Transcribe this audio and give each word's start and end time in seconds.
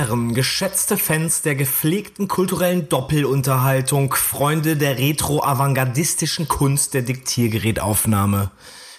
Herren, 0.00 0.32
geschätzte 0.32 0.96
Fans 0.96 1.42
der 1.42 1.54
gepflegten 1.54 2.26
kulturellen 2.26 2.88
Doppelunterhaltung, 2.88 4.14
Freunde 4.14 4.78
der 4.78 4.96
retro-avantgardistischen 4.96 6.48
Kunst 6.48 6.94
der 6.94 7.02
Diktiergerätaufnahme. 7.02 8.50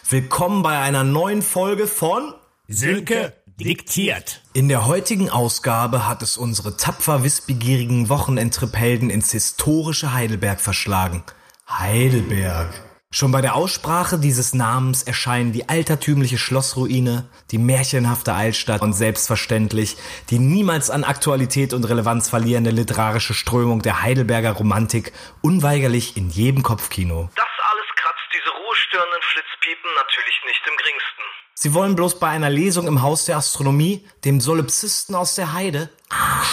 Willkommen 0.08 0.62
bei 0.62 0.78
einer 0.78 1.04
neuen 1.04 1.42
Folge 1.42 1.88
von 1.88 2.36
Silke 2.68 3.34
diktiert. 3.48 4.44
In 4.54 4.70
der 4.70 4.86
heutigen 4.86 5.32
Ausgabe 5.32 6.08
hat 6.08 6.22
es 6.22 6.38
unsere 6.38 6.78
tapfer 6.78 7.24
wissbegierigen 7.24 8.08
Wochenendtriphelden 8.10 9.10
ins 9.10 9.32
historische 9.32 10.14
Heidelberg 10.14 10.62
verschlagen. 10.62 11.24
Heidelberg. 11.68 12.91
Schon 13.14 13.34
bei 13.34 13.42
der 13.42 13.56
Aussprache 13.56 14.18
dieses 14.18 14.54
Namens 14.54 15.04
erscheinen 15.04 15.52
die 15.52 15.68
altertümliche 15.68 16.38
Schlossruine, 16.38 17.28
die 17.52 17.58
märchenhafte 17.58 18.32
Altstadt 18.32 18.82
und 18.82 18.94
selbstverständlich 18.94 19.98
die 20.30 20.40
niemals 20.40 20.90
an 20.90 21.04
Aktualität 21.04 21.74
und 21.74 21.84
Relevanz 21.84 22.30
verlierende 22.30 22.72
literarische 22.72 23.34
Strömung 23.34 23.82
der 23.82 24.02
Heidelberger 24.02 24.54
Romantik 24.54 25.12
unweigerlich 25.42 26.16
in 26.16 26.30
jedem 26.30 26.64
Kopfkino. 26.64 27.30
Das 27.36 27.46
alles 27.70 27.86
kratzt 27.98 28.30
diese 28.34 28.50
ruhestörenden 28.50 29.22
Flitzpiepen 29.24 29.92
natürlich 29.94 30.42
nicht 30.48 30.62
im 30.68 30.78
geringsten. 30.78 31.22
Sie 31.54 31.74
wollen 31.74 31.98
bloß 31.98 32.18
bei 32.18 32.30
einer 32.30 32.50
Lesung 32.50 32.88
im 32.88 33.02
Haus 33.02 33.26
der 33.26 33.36
Astronomie 33.36 34.08
dem 34.24 34.40
Solipsisten 34.40 35.16
aus 35.16 35.36
der 35.36 35.52
Heide 35.52 35.90
ah, 36.12 36.44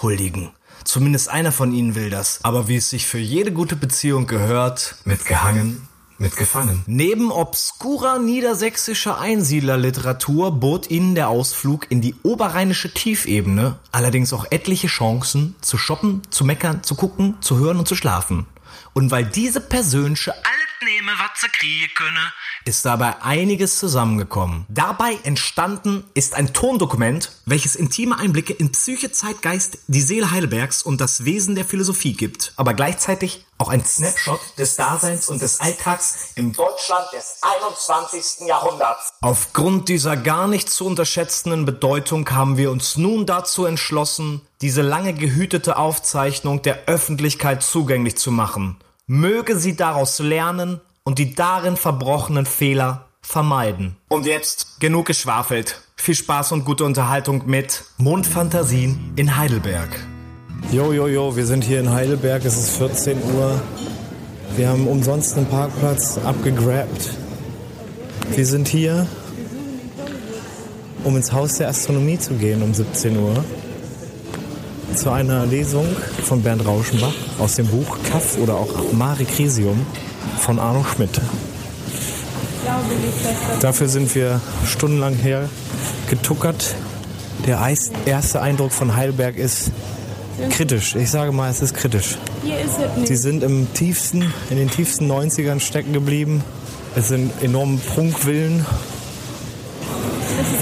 huldigen. 0.00 0.54
Zumindest 0.84 1.28
einer 1.28 1.52
von 1.52 1.72
ihnen 1.72 1.94
will 1.94 2.10
das. 2.10 2.40
Aber 2.42 2.68
wie 2.68 2.76
es 2.76 2.90
sich 2.90 3.06
für 3.06 3.18
jede 3.18 3.52
gute 3.52 3.76
Beziehung 3.76 4.26
gehört, 4.26 4.96
mitgehangen, 5.04 5.88
mitgefangen. 6.18 6.82
Neben 6.86 7.32
obskurer 7.32 8.18
niedersächsischer 8.18 9.18
Einsiedlerliteratur 9.18 10.52
bot 10.52 10.90
ihnen 10.90 11.14
der 11.14 11.28
Ausflug 11.28 11.90
in 11.90 12.00
die 12.00 12.14
oberrheinische 12.22 12.92
Tiefebene 12.92 13.78
allerdings 13.92 14.32
auch 14.32 14.46
etliche 14.50 14.86
Chancen, 14.86 15.56
zu 15.60 15.78
shoppen, 15.78 16.22
zu 16.30 16.44
meckern, 16.44 16.82
zu 16.82 16.94
gucken, 16.94 17.36
zu 17.40 17.58
hören 17.58 17.78
und 17.78 17.88
zu 17.88 17.96
schlafen. 17.96 18.46
Und 18.92 19.10
weil 19.10 19.24
diese 19.24 19.60
persönliche 19.60 20.34
Altnehme, 20.84 21.12
was 21.18 21.40
sie 21.40 21.48
kriegen 21.48 21.94
könne, 21.94 22.32
ist 22.66 22.84
dabei 22.84 23.22
einiges 23.22 23.78
zusammengekommen. 23.78 24.66
Dabei 24.68 25.18
entstanden 25.22 26.04
ist 26.12 26.34
ein 26.34 26.52
Tondokument, 26.52 27.32
welches 27.46 27.74
intime 27.74 28.18
Einblicke 28.18 28.52
in 28.52 28.70
Psyche, 28.70 29.10
Zeitgeist, 29.10 29.78
die 29.86 30.02
Seele 30.02 30.30
Heidelbergs 30.30 30.82
und 30.82 31.00
das 31.00 31.24
Wesen 31.24 31.54
der 31.54 31.64
Philosophie 31.64 32.12
gibt, 32.12 32.52
aber 32.56 32.74
gleichzeitig 32.74 33.46
auch 33.56 33.68
ein 33.68 33.82
Snapshot 33.82 34.40
des 34.58 34.76
Daseins 34.76 35.30
und 35.30 35.40
des 35.40 35.60
Alltags 35.60 36.32
im 36.34 36.52
Deutschland 36.52 37.06
des 37.14 37.38
21. 37.40 38.46
Jahrhunderts. 38.46 39.14
Aufgrund 39.22 39.88
dieser 39.88 40.18
gar 40.18 40.48
nicht 40.48 40.68
zu 40.68 40.84
unterschätzenden 40.84 41.64
Bedeutung 41.64 42.28
haben 42.30 42.58
wir 42.58 42.70
uns 42.70 42.98
nun 42.98 43.24
dazu 43.24 43.64
entschlossen, 43.64 44.42
diese 44.60 44.82
lange 44.82 45.14
gehütete 45.14 45.78
Aufzeichnung 45.78 46.60
der 46.60 46.86
Öffentlichkeit 46.86 47.62
zugänglich 47.62 48.16
zu 48.16 48.30
machen. 48.30 48.76
Möge 49.06 49.58
sie 49.58 49.76
daraus 49.76 50.18
lernen 50.18 50.80
und 51.02 51.18
die 51.18 51.34
darin 51.34 51.76
verbrochenen 51.76 52.46
Fehler 52.46 53.04
vermeiden. 53.20 53.96
Und 54.08 54.24
jetzt 54.24 54.80
genug 54.80 55.04
geschwafelt. 55.04 55.82
Viel 55.96 56.14
Spaß 56.14 56.52
und 56.52 56.64
gute 56.64 56.84
Unterhaltung 56.84 57.42
mit 57.44 57.84
Mondfantasien 57.98 59.12
in 59.16 59.36
Heidelberg. 59.36 59.90
Jo, 60.72 60.94
jo, 60.94 61.06
jo, 61.06 61.36
wir 61.36 61.44
sind 61.44 61.64
hier 61.64 61.80
in 61.80 61.92
Heidelberg, 61.92 62.46
es 62.46 62.56
ist 62.56 62.78
14 62.78 63.18
Uhr. 63.34 63.60
Wir 64.56 64.70
haben 64.70 64.86
umsonst 64.86 65.36
einen 65.36 65.50
Parkplatz 65.50 66.16
abgegrabt. 66.16 67.10
Wir 68.30 68.46
sind 68.46 68.68
hier, 68.68 69.06
um 71.04 71.14
ins 71.14 71.30
Haus 71.30 71.58
der 71.58 71.68
Astronomie 71.68 72.18
zu 72.18 72.32
gehen 72.34 72.62
um 72.62 72.72
17 72.72 73.18
Uhr. 73.18 73.44
Zu 74.96 75.10
einer 75.10 75.44
Lesung 75.44 75.86
von 76.22 76.42
Bernd 76.42 76.64
Rauschenbach 76.64 77.12
aus 77.38 77.56
dem 77.56 77.66
Buch 77.66 77.98
Kaff 78.10 78.38
oder 78.38 78.54
auch 78.54 78.92
Mare 78.92 79.24
Crisium 79.24 79.84
von 80.38 80.58
Arno 80.58 80.84
Schmidt. 80.84 81.20
Dafür 83.60 83.88
sind 83.88 84.14
wir 84.14 84.40
stundenlang 84.66 85.14
her 85.14 85.48
getuckert. 86.08 86.74
Der 87.46 87.60
erste 88.06 88.40
Eindruck 88.40 88.72
von 88.72 88.96
Heidelberg 88.96 89.36
ist 89.36 89.72
kritisch. 90.50 90.94
Ich 90.94 91.10
sage 91.10 91.32
mal, 91.32 91.50
es 91.50 91.60
ist 91.60 91.74
kritisch. 91.74 92.16
Hier 92.42 92.60
ist 92.60 92.78
es 92.78 92.96
nicht. 92.96 93.08
Sie 93.08 93.16
sind 93.16 93.42
im 93.42 93.72
tiefsten, 93.74 94.32
in 94.50 94.56
den 94.56 94.70
tiefsten 94.70 95.10
90ern 95.10 95.60
stecken 95.60 95.92
geblieben. 95.92 96.42
Es 96.96 97.08
sind 97.08 97.32
enorme 97.42 97.78
Prunkvillen 97.78 98.60
Es 98.60 98.93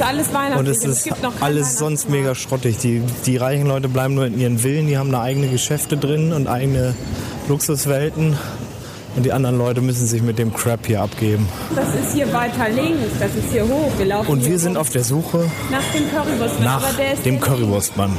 ist 0.03 0.09
alles 0.09 0.35
weihnachtlich. 0.35 0.59
und 0.59 0.67
es 0.67 0.85
ist 0.85 1.05
gibt 1.05 1.23
noch 1.23 1.33
kein 1.35 1.43
alles 1.43 1.79
sonst 1.79 2.09
mega 2.09 2.35
schrottig. 2.35 2.79
Die, 2.79 3.03
die 3.27 3.37
reichen 3.37 3.67
Leute 3.67 3.89
bleiben 3.89 4.15
nur 4.15 4.27
in 4.27 4.39
ihren 4.39 4.59
Villen, 4.59 4.87
die 4.87 4.99
haben 4.99 5.13
da 5.13 5.23
eigene 5.23 5.49
Geschäfte 5.49 5.97
drin 5.97 6.33
und 6.33 6.49
eigene 6.49 6.95
Luxuswelten. 7.49 8.37
Und 9.15 9.25
die 9.27 9.33
anderen 9.33 9.59
Leute 9.59 9.83
müssen 9.83 10.07
sich 10.07 10.23
mit 10.23 10.39
dem 10.39 10.55
Crap 10.55 10.87
hier 10.87 11.03
abgeben. 11.03 11.47
Das 11.77 11.89
ist 11.89 12.15
hier 12.15 12.33
weiter 12.33 12.71
links, 12.71 13.11
das 13.21 13.29
ist 13.35 13.53
hier 13.53 13.69
hoch. 13.69 13.93
Wir 13.99 14.07
laufen 14.07 14.31
Und 14.31 14.47
wir 14.47 14.59
sind 14.59 14.79
auf 14.79 14.89
der 14.89 15.05
Suche 15.05 15.51
nach 15.71 15.83
dem 15.95 16.11
Currywurstmann. 16.11 16.65
nach 16.65 16.99
ist 17.13 17.27
dem 17.27 17.39
Currywurstmann. 17.39 18.17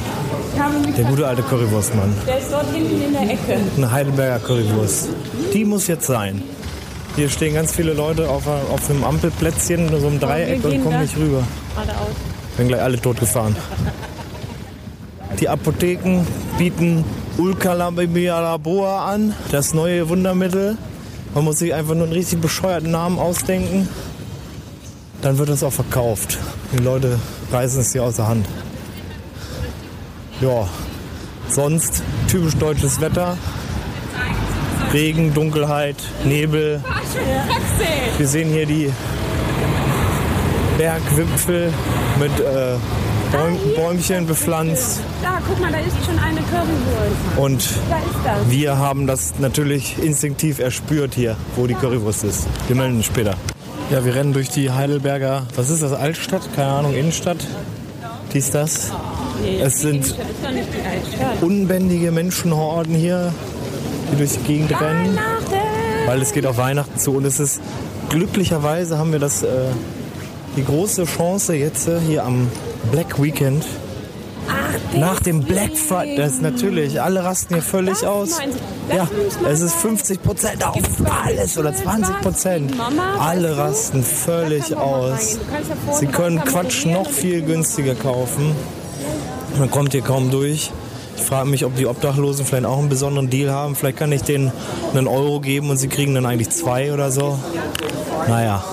Der 0.96 1.04
gute 1.04 1.26
alte 1.26 1.42
Currywurstmann. 1.42 2.14
Der 2.28 2.38
ist 2.38 2.52
dort 2.52 2.72
hinten 2.72 3.02
in 3.02 3.12
der 3.12 3.22
Ecke. 3.22 3.58
Eine 3.76 3.90
Heidelberger 3.90 4.38
Currywurst. 4.38 5.08
Die 5.52 5.64
muss 5.64 5.88
jetzt 5.88 6.06
sein. 6.06 6.44
Hier 7.16 7.28
stehen 7.28 7.54
ganz 7.54 7.72
viele 7.72 7.92
Leute 7.92 8.28
auf, 8.28 8.46
auf 8.46 8.90
einem 8.90 9.04
Ampelplätzchen, 9.04 9.88
so 10.00 10.06
einem 10.08 10.18
Dreieck 10.18 10.64
und 10.64 10.82
kommen 10.82 11.00
nicht 11.00 11.16
rüber. 11.16 11.44
Geradeaus. 11.74 12.08
Werden 12.56 12.68
gleich 12.68 12.82
alle 12.82 13.00
totgefahren. 13.00 13.56
Die 15.40 15.48
Apotheken 15.48 16.26
bieten 16.58 17.04
Ulcalabialaboa 17.38 19.06
an, 19.06 19.34
das 19.50 19.74
neue 19.74 20.08
Wundermittel. 20.08 20.76
Man 21.34 21.44
muss 21.44 21.58
sich 21.58 21.74
einfach 21.74 21.94
nur 21.94 22.04
einen 22.04 22.12
richtig 22.12 22.40
bescheuerten 22.40 22.90
Namen 22.90 23.18
ausdenken. 23.18 23.88
Dann 25.22 25.38
wird 25.38 25.48
es 25.48 25.62
auch 25.62 25.72
verkauft. 25.72 26.38
Die 26.72 26.82
Leute 26.82 27.18
reißen 27.50 27.80
es 27.80 27.92
hier 27.92 28.04
aus 28.04 28.16
der 28.16 28.28
Hand. 28.28 28.46
Ja, 30.40 30.68
sonst 31.48 32.02
typisch 32.28 32.56
deutsches 32.56 33.00
Wetter. 33.00 33.36
Regen, 34.94 35.34
Dunkelheit, 35.34 35.96
Nebel. 36.24 36.80
Wir 38.16 38.28
sehen 38.28 38.52
hier 38.52 38.64
die 38.64 38.92
Bergwipfel 40.78 41.72
mit 42.20 42.30
äh, 42.38 42.76
Bäum 43.32 43.58
Bäumchen 43.74 44.24
bepflanzt. 44.24 45.00
Da, 45.20 45.40
guck 45.48 45.60
mal, 45.60 45.72
da 45.72 45.78
ist 45.78 45.96
schon 46.06 46.16
eine 46.16 46.40
Currywurst. 46.42 47.38
Und 47.38 47.68
wir 48.48 48.78
haben 48.78 49.08
das 49.08 49.34
natürlich 49.40 50.00
instinktiv 50.00 50.60
erspürt 50.60 51.14
hier, 51.14 51.36
wo 51.56 51.66
die 51.66 51.74
Currywurst 51.74 52.22
ist. 52.22 52.46
Wir 52.68 52.76
melden 52.76 52.98
uns 52.98 53.06
später. 53.06 53.34
Ja, 53.90 54.04
wir 54.04 54.14
rennen 54.14 54.32
durch 54.32 54.48
die 54.48 54.70
Heidelberger, 54.70 55.42
was 55.56 55.70
ist 55.70 55.82
das, 55.82 55.92
Altstadt? 55.92 56.42
Keine 56.54 56.70
Ahnung, 56.70 56.94
Innenstadt? 56.94 57.38
Dies, 58.32 58.52
das. 58.52 58.92
Es 59.60 59.80
sind 59.80 60.14
unbändige 61.40 62.12
Menschenhorden 62.12 62.94
hier, 62.94 63.34
die 64.12 64.16
durch 64.16 64.32
die 64.32 64.44
Gegend 64.44 64.80
rennen. 64.80 65.18
Weil 66.06 66.20
es 66.20 66.32
geht 66.32 66.46
auf 66.46 66.58
Weihnachten 66.58 66.98
zu 66.98 67.12
und 67.12 67.24
es 67.24 67.40
ist 67.40 67.60
glücklicherweise 68.10 68.98
haben 68.98 69.12
wir 69.12 69.18
das 69.18 69.42
äh, 69.42 69.48
die 70.56 70.64
große 70.64 71.04
Chance 71.04 71.54
jetzt 71.54 71.88
äh, 71.88 71.98
hier 72.00 72.24
am 72.24 72.48
Black 72.92 73.20
Weekend 73.22 73.64
nach 74.96 75.20
dem 75.20 75.42
Black 75.42 75.76
Friday, 75.76 76.16
das 76.16 76.34
ist 76.34 76.42
natürlich, 76.42 77.00
alle 77.00 77.24
rasten 77.24 77.54
hier 77.54 77.62
völlig 77.62 77.94
Das 77.94 78.04
aus. 78.04 78.38
Ja, 78.94 79.08
es 79.48 79.60
ist 79.60 79.72
sagen. 79.72 79.96
50 79.96 80.22
Prozent 80.22 80.66
auf 80.66 80.74
Gibt's 80.74 81.02
bei 81.02 81.10
alles 81.10 81.58
oder 81.58 81.74
20 81.74 82.20
Prozent. 82.20 82.72
Alle 83.18 83.56
rasten 83.56 84.02
völlig 84.02 84.76
aus. 84.76 85.38
Sie 85.92 86.06
können 86.06 86.40
Quatsch 86.44 86.86
noch 86.86 87.08
viel 87.08 87.42
günstiger 87.42 87.94
kaufen. 87.94 88.54
Man 89.58 89.70
kommt 89.70 89.92
hier 89.92 90.02
kaum 90.02 90.30
durch. 90.30 90.70
Ich 91.16 91.22
frage 91.22 91.48
mich, 91.48 91.64
ob 91.64 91.74
die 91.76 91.86
Obdachlosen 91.86 92.44
vielleicht 92.44 92.66
auch 92.66 92.78
einen 92.78 92.88
besonderen 92.88 93.30
Deal 93.30 93.50
haben. 93.50 93.76
Vielleicht 93.76 93.98
kann 93.98 94.12
ich 94.12 94.22
denen 94.22 94.52
einen 94.94 95.06
Euro 95.08 95.40
geben 95.40 95.70
und 95.70 95.76
sie 95.78 95.88
kriegen 95.88 96.14
dann 96.14 96.26
eigentlich 96.26 96.50
zwei 96.50 96.92
oder 96.92 97.10
so. 97.10 97.38
Naja, 98.28 98.64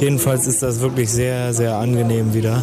jedenfalls 0.00 0.46
ist 0.46 0.62
das 0.62 0.80
wirklich 0.80 1.10
sehr, 1.10 1.52
sehr 1.52 1.76
angenehm 1.76 2.34
wieder. 2.34 2.62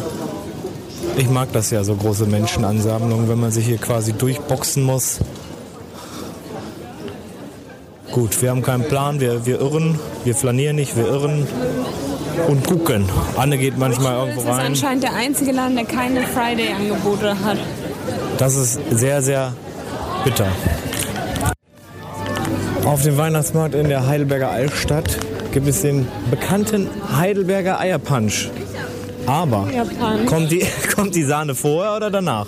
Ich 1.16 1.28
mag 1.28 1.52
das 1.52 1.70
ja, 1.70 1.84
so 1.84 1.94
große 1.94 2.26
Menschenansammlungen, 2.26 3.28
wenn 3.28 3.38
man 3.38 3.50
sich 3.52 3.66
hier 3.66 3.78
quasi 3.78 4.12
durchboxen 4.12 4.82
muss. 4.82 5.18
Gut, 8.10 8.40
wir 8.42 8.50
haben 8.50 8.62
keinen 8.62 8.84
Plan, 8.88 9.20
wir, 9.20 9.44
wir 9.44 9.60
irren, 9.60 9.98
wir 10.24 10.34
flanieren 10.34 10.76
nicht, 10.76 10.96
wir 10.96 11.06
irren 11.06 11.46
und 12.48 12.66
gucken. 12.66 13.04
Anne 13.36 13.58
geht 13.58 13.76
manchmal 13.78 14.16
irgendwo 14.18 14.42
Das 14.42 14.50
ist 14.50 14.56
rein. 14.56 14.66
anscheinend 14.66 15.02
der 15.04 15.14
einzige 15.14 15.52
Laden, 15.52 15.74
der 15.76 15.84
keine 15.84 16.22
Friday-Angebote 16.22 17.30
hat. 17.44 17.58
Das 18.38 18.56
ist 18.56 18.80
sehr, 18.90 19.22
sehr 19.22 19.52
bitter. 20.24 20.48
Auf 22.84 23.02
dem 23.02 23.16
Weihnachtsmarkt 23.16 23.74
in 23.74 23.88
der 23.88 24.06
Heidelberger 24.06 24.50
Altstadt 24.50 25.18
gibt 25.52 25.68
es 25.68 25.82
den 25.82 26.06
bekannten 26.30 26.88
Heidelberger 27.16 27.80
Eierpunch. 27.80 28.50
Aber 29.26 29.68
Japanisch. 29.72 30.26
kommt 30.26 30.50
die, 30.50 30.66
kommt 30.94 31.14
die 31.14 31.22
Sahne 31.22 31.54
vorher 31.54 31.96
oder 31.96 32.10
danach? 32.10 32.46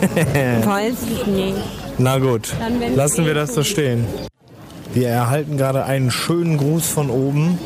Weiß 0.64 0.94
ich 1.10 1.26
nicht. 1.26 1.56
Na 1.98 2.18
gut, 2.18 2.52
lassen 2.96 3.26
wir 3.26 3.34
das 3.34 3.54
so 3.54 3.62
stehen. 3.62 4.06
Wir 4.94 5.08
erhalten 5.08 5.56
gerade 5.56 5.84
einen 5.84 6.10
schönen 6.10 6.58
Gruß 6.58 6.88
von 6.88 7.10
oben. 7.10 7.58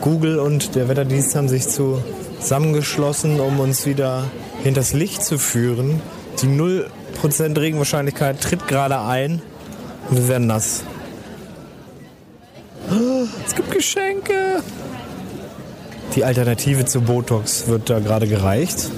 Google 0.00 0.38
und 0.38 0.74
der 0.74 0.88
Wetterdienst 0.88 1.34
haben 1.34 1.48
sich 1.48 1.66
zusammengeschlossen, 1.68 3.40
um 3.40 3.60
uns 3.60 3.86
wieder 3.86 4.24
hinters 4.66 4.92
Licht 4.92 5.24
zu 5.24 5.38
führen. 5.38 6.02
Die 6.42 6.46
0% 6.46 7.58
Regenwahrscheinlichkeit 7.58 8.40
tritt 8.40 8.66
gerade 8.68 9.00
ein 9.00 9.40
und 10.10 10.16
wir 10.16 10.28
werden 10.28 10.46
nass. 10.46 10.82
Es 13.46 13.54
gibt 13.54 13.70
Geschenke. 13.70 14.62
Die 16.14 16.24
Alternative 16.24 16.84
zu 16.84 17.00
Botox 17.00 17.68
wird 17.68 17.90
da 17.90 18.00
gerade 18.00 18.26
gereicht. 18.26 18.90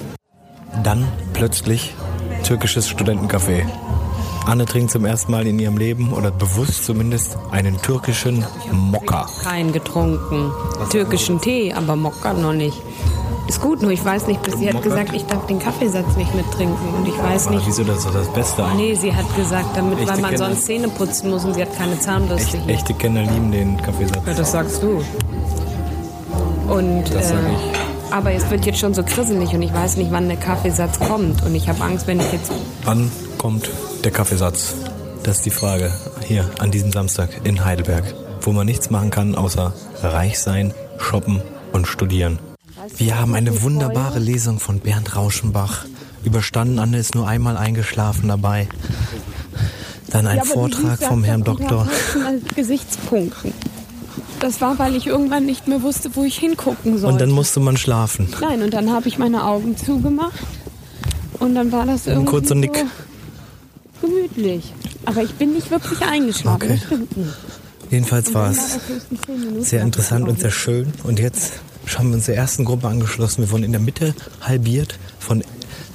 Dann 0.83 1.07
plötzlich 1.33 1.93
türkisches 2.43 2.89
Studentencafé. 2.89 3.65
Anne 4.45 4.65
trinkt 4.65 4.91
zum 4.91 5.05
ersten 5.05 5.31
Mal 5.31 5.45
in 5.45 5.59
ihrem 5.59 5.77
Leben 5.77 6.13
oder 6.13 6.31
bewusst 6.31 6.85
zumindest 6.85 7.37
einen 7.51 7.79
türkischen 7.81 8.45
Mokka. 8.71 9.29
Keinen 9.43 9.71
getrunken. 9.71 10.51
Türkischen 10.89 11.39
Tee, 11.39 11.73
aber 11.73 11.95
Mokka 11.95 12.33
noch 12.33 12.53
nicht. 12.53 12.81
Ist 13.59 13.65
gut, 13.65 13.81
nur 13.81 13.91
ich 13.91 14.05
weiß 14.05 14.27
nicht, 14.27 14.39
sie 14.57 14.69
hat 14.69 14.81
gesagt, 14.81 15.13
ich 15.13 15.25
darf 15.25 15.45
den 15.47 15.59
Kaffeesatz 15.59 16.15
nicht 16.15 16.33
mittrinken. 16.33 16.77
Und 16.95 17.05
ich 17.05 17.17
weiß 17.17 17.49
nicht. 17.49 17.67
Wieso 17.67 17.83
das 17.83 17.97
ist 17.97 18.05
doch 18.05 18.13
das 18.13 18.29
Beste 18.29 18.63
eigentlich? 18.63 18.89
Nee, 18.91 18.95
sie 18.95 19.13
hat 19.13 19.35
gesagt, 19.35 19.75
damit, 19.75 20.07
weil 20.07 20.17
man 20.21 20.37
sonst 20.37 20.65
Zähne 20.65 20.87
putzen 20.87 21.29
muss 21.29 21.43
und 21.43 21.55
sie 21.55 21.61
hat 21.63 21.77
keine 21.77 21.99
Zahnbürste 21.99 22.55
Echt, 22.55 22.65
hier. 22.65 22.73
echte 22.75 22.93
Kenner 22.93 23.23
lieben 23.23 23.51
den 23.51 23.75
Kaffeesatz. 23.81 24.21
Ja, 24.25 24.33
das 24.33 24.51
sagst 24.53 24.81
du. 24.81 25.03
Und 26.73 27.03
Das 27.13 27.29
sag 27.29 27.37
äh, 27.37 28.11
aber 28.11 28.31
es 28.31 28.49
wird 28.49 28.65
jetzt 28.65 28.79
schon 28.79 28.93
so 28.93 29.03
krisselig 29.03 29.53
und 29.53 29.61
ich 29.61 29.73
weiß 29.73 29.97
nicht, 29.97 30.09
wann 30.09 30.29
der 30.29 30.37
Kaffeesatz 30.37 30.97
kommt. 30.97 31.43
Und 31.43 31.53
ich 31.53 31.67
habe 31.67 31.83
Angst, 31.83 32.07
wenn 32.07 32.21
ich 32.21 32.31
jetzt 32.31 32.53
Wann 32.85 33.11
kommt 33.37 33.69
der 34.05 34.11
Kaffeesatz? 34.11 34.73
Das 35.23 35.37
ist 35.37 35.45
die 35.45 35.51
Frage 35.51 35.91
hier 36.25 36.49
an 36.59 36.71
diesem 36.71 36.93
Samstag 36.93 37.29
in 37.43 37.65
Heidelberg, 37.65 38.05
wo 38.39 38.53
man 38.53 38.65
nichts 38.65 38.89
machen 38.89 39.09
kann, 39.09 39.35
außer 39.35 39.73
reich 40.01 40.39
sein, 40.39 40.73
shoppen 40.97 41.41
und 41.73 41.87
studieren. 41.87 42.39
Wir 42.97 43.19
haben 43.19 43.35
eine 43.35 43.61
wunderbare 43.61 44.19
Lesung 44.19 44.59
von 44.59 44.79
Bernd 44.79 45.15
Rauschenbach. 45.15 45.85
Überstanden, 46.23 46.79
Anne 46.79 46.97
ist 46.97 47.15
nur 47.15 47.27
einmal 47.27 47.57
eingeschlafen 47.57 48.27
dabei. 48.27 48.67
Dann 50.09 50.27
ein 50.27 50.43
Vortrag 50.43 51.01
vom 51.01 51.23
Herrn 51.23 51.43
Doktor. 51.43 51.87
Gesichtspunkten. 52.55 53.53
Das 54.39 54.61
war, 54.61 54.79
weil 54.79 54.95
ich 54.95 55.07
irgendwann 55.07 55.45
nicht 55.45 55.67
mehr 55.67 55.81
wusste, 55.81 56.15
wo 56.15 56.23
ich 56.23 56.37
hingucken 56.37 56.97
sollte. 56.97 57.13
Und 57.13 57.21
dann 57.21 57.31
musste 57.31 57.59
man 57.59 57.77
schlafen. 57.77 58.29
Nein, 58.41 58.61
und 58.63 58.73
dann 58.73 58.91
habe 58.91 59.07
ich 59.07 59.17
meine 59.17 59.43
Augen 59.43 59.75
zugemacht. 59.77 60.39
Und 61.39 61.55
dann 61.55 61.71
war 61.71 61.85
das 61.85 62.07
irgendwie 62.07 62.31
kurzer 62.31 62.55
Nick. 62.55 62.75
so 64.01 64.07
gemütlich. 64.07 64.73
Aber 65.05 65.23
ich 65.23 65.33
bin 65.35 65.53
nicht 65.53 65.71
wirklich 65.71 66.01
eingeschlafen. 66.01 66.81
Okay. 66.85 67.27
Jedenfalls 67.89 68.33
war 68.33 68.51
es 68.51 68.79
sehr 69.61 69.81
interessant 69.81 70.27
und 70.27 70.39
sehr 70.39 70.51
schön. 70.51 70.93
Und 71.03 71.19
jetzt 71.19 71.53
haben 71.97 72.09
wir 72.09 72.15
uns 72.17 72.25
der 72.25 72.35
ersten 72.35 72.65
Gruppe 72.65 72.87
angeschlossen. 72.87 73.41
Wir 73.41 73.51
wurden 73.51 73.63
in 73.63 73.71
der 73.71 73.81
Mitte 73.81 74.13
halbiert 74.41 74.99
von 75.19 75.43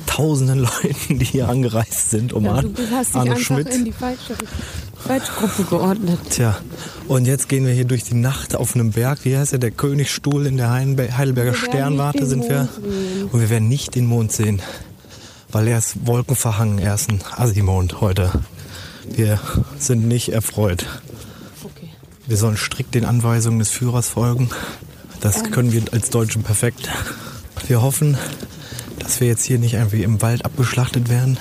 tausenden 0.06 0.58
Leuten, 0.82 1.18
die 1.18 1.24
hier 1.24 1.48
angereist 1.48 2.10
sind, 2.10 2.32
um 2.32 2.44
Ja, 2.44 2.60
du 2.62 2.72
hast 2.92 3.08
dich 3.10 3.16
Arne 3.16 3.30
einfach 3.32 3.42
Schmidt. 3.44 3.68
in 3.74 3.84
die 3.84 3.92
falsche, 3.92 4.34
falsche 4.96 5.32
Gruppe 5.32 5.64
geordnet. 5.64 6.18
Tja, 6.30 6.56
und 7.08 7.26
jetzt 7.26 7.48
gehen 7.48 7.66
wir 7.66 7.72
hier 7.72 7.84
durch 7.84 8.04
die 8.04 8.14
Nacht 8.14 8.54
auf 8.54 8.74
einem 8.74 8.92
Berg. 8.92 9.20
Wie 9.24 9.36
heißt 9.36 9.52
der? 9.52 9.58
Der 9.58 9.70
Königsstuhl 9.70 10.46
in 10.46 10.56
der 10.56 10.70
Heidelbe- 10.70 11.16
Heidelberger 11.16 11.54
Sternwarte 11.54 12.26
sind 12.26 12.48
wir. 12.48 12.68
Und 13.32 13.40
wir 13.40 13.50
werden 13.50 13.68
nicht 13.68 13.94
den 13.94 14.06
Mond 14.06 14.32
sehen, 14.32 14.60
weil 15.52 15.68
er 15.68 15.78
ist 15.78 16.06
wolkenverhangen. 16.06 16.78
Er 16.78 16.94
ist 16.94 17.10
ein 17.10 17.20
Assimond 17.36 18.00
heute. 18.00 18.30
Wir 19.08 19.38
sind 19.78 20.06
nicht 20.06 20.30
erfreut. 20.32 20.86
Okay. 21.62 21.90
Wir 22.26 22.36
sollen 22.36 22.56
strikt 22.56 22.94
den 22.94 23.04
Anweisungen 23.04 23.58
des 23.58 23.70
Führers 23.70 24.08
folgen. 24.08 24.48
Das 25.24 25.42
können 25.42 25.72
wir 25.72 25.82
als 25.90 26.10
Deutschen 26.10 26.42
perfekt. 26.42 26.90
Wir 27.66 27.80
hoffen, 27.80 28.18
dass 28.98 29.20
wir 29.20 29.26
jetzt 29.26 29.42
hier 29.42 29.58
nicht 29.58 29.72
irgendwie 29.72 30.02
im 30.02 30.20
Wald 30.20 30.44
abgeschlachtet 30.44 31.08
werden. 31.08 31.38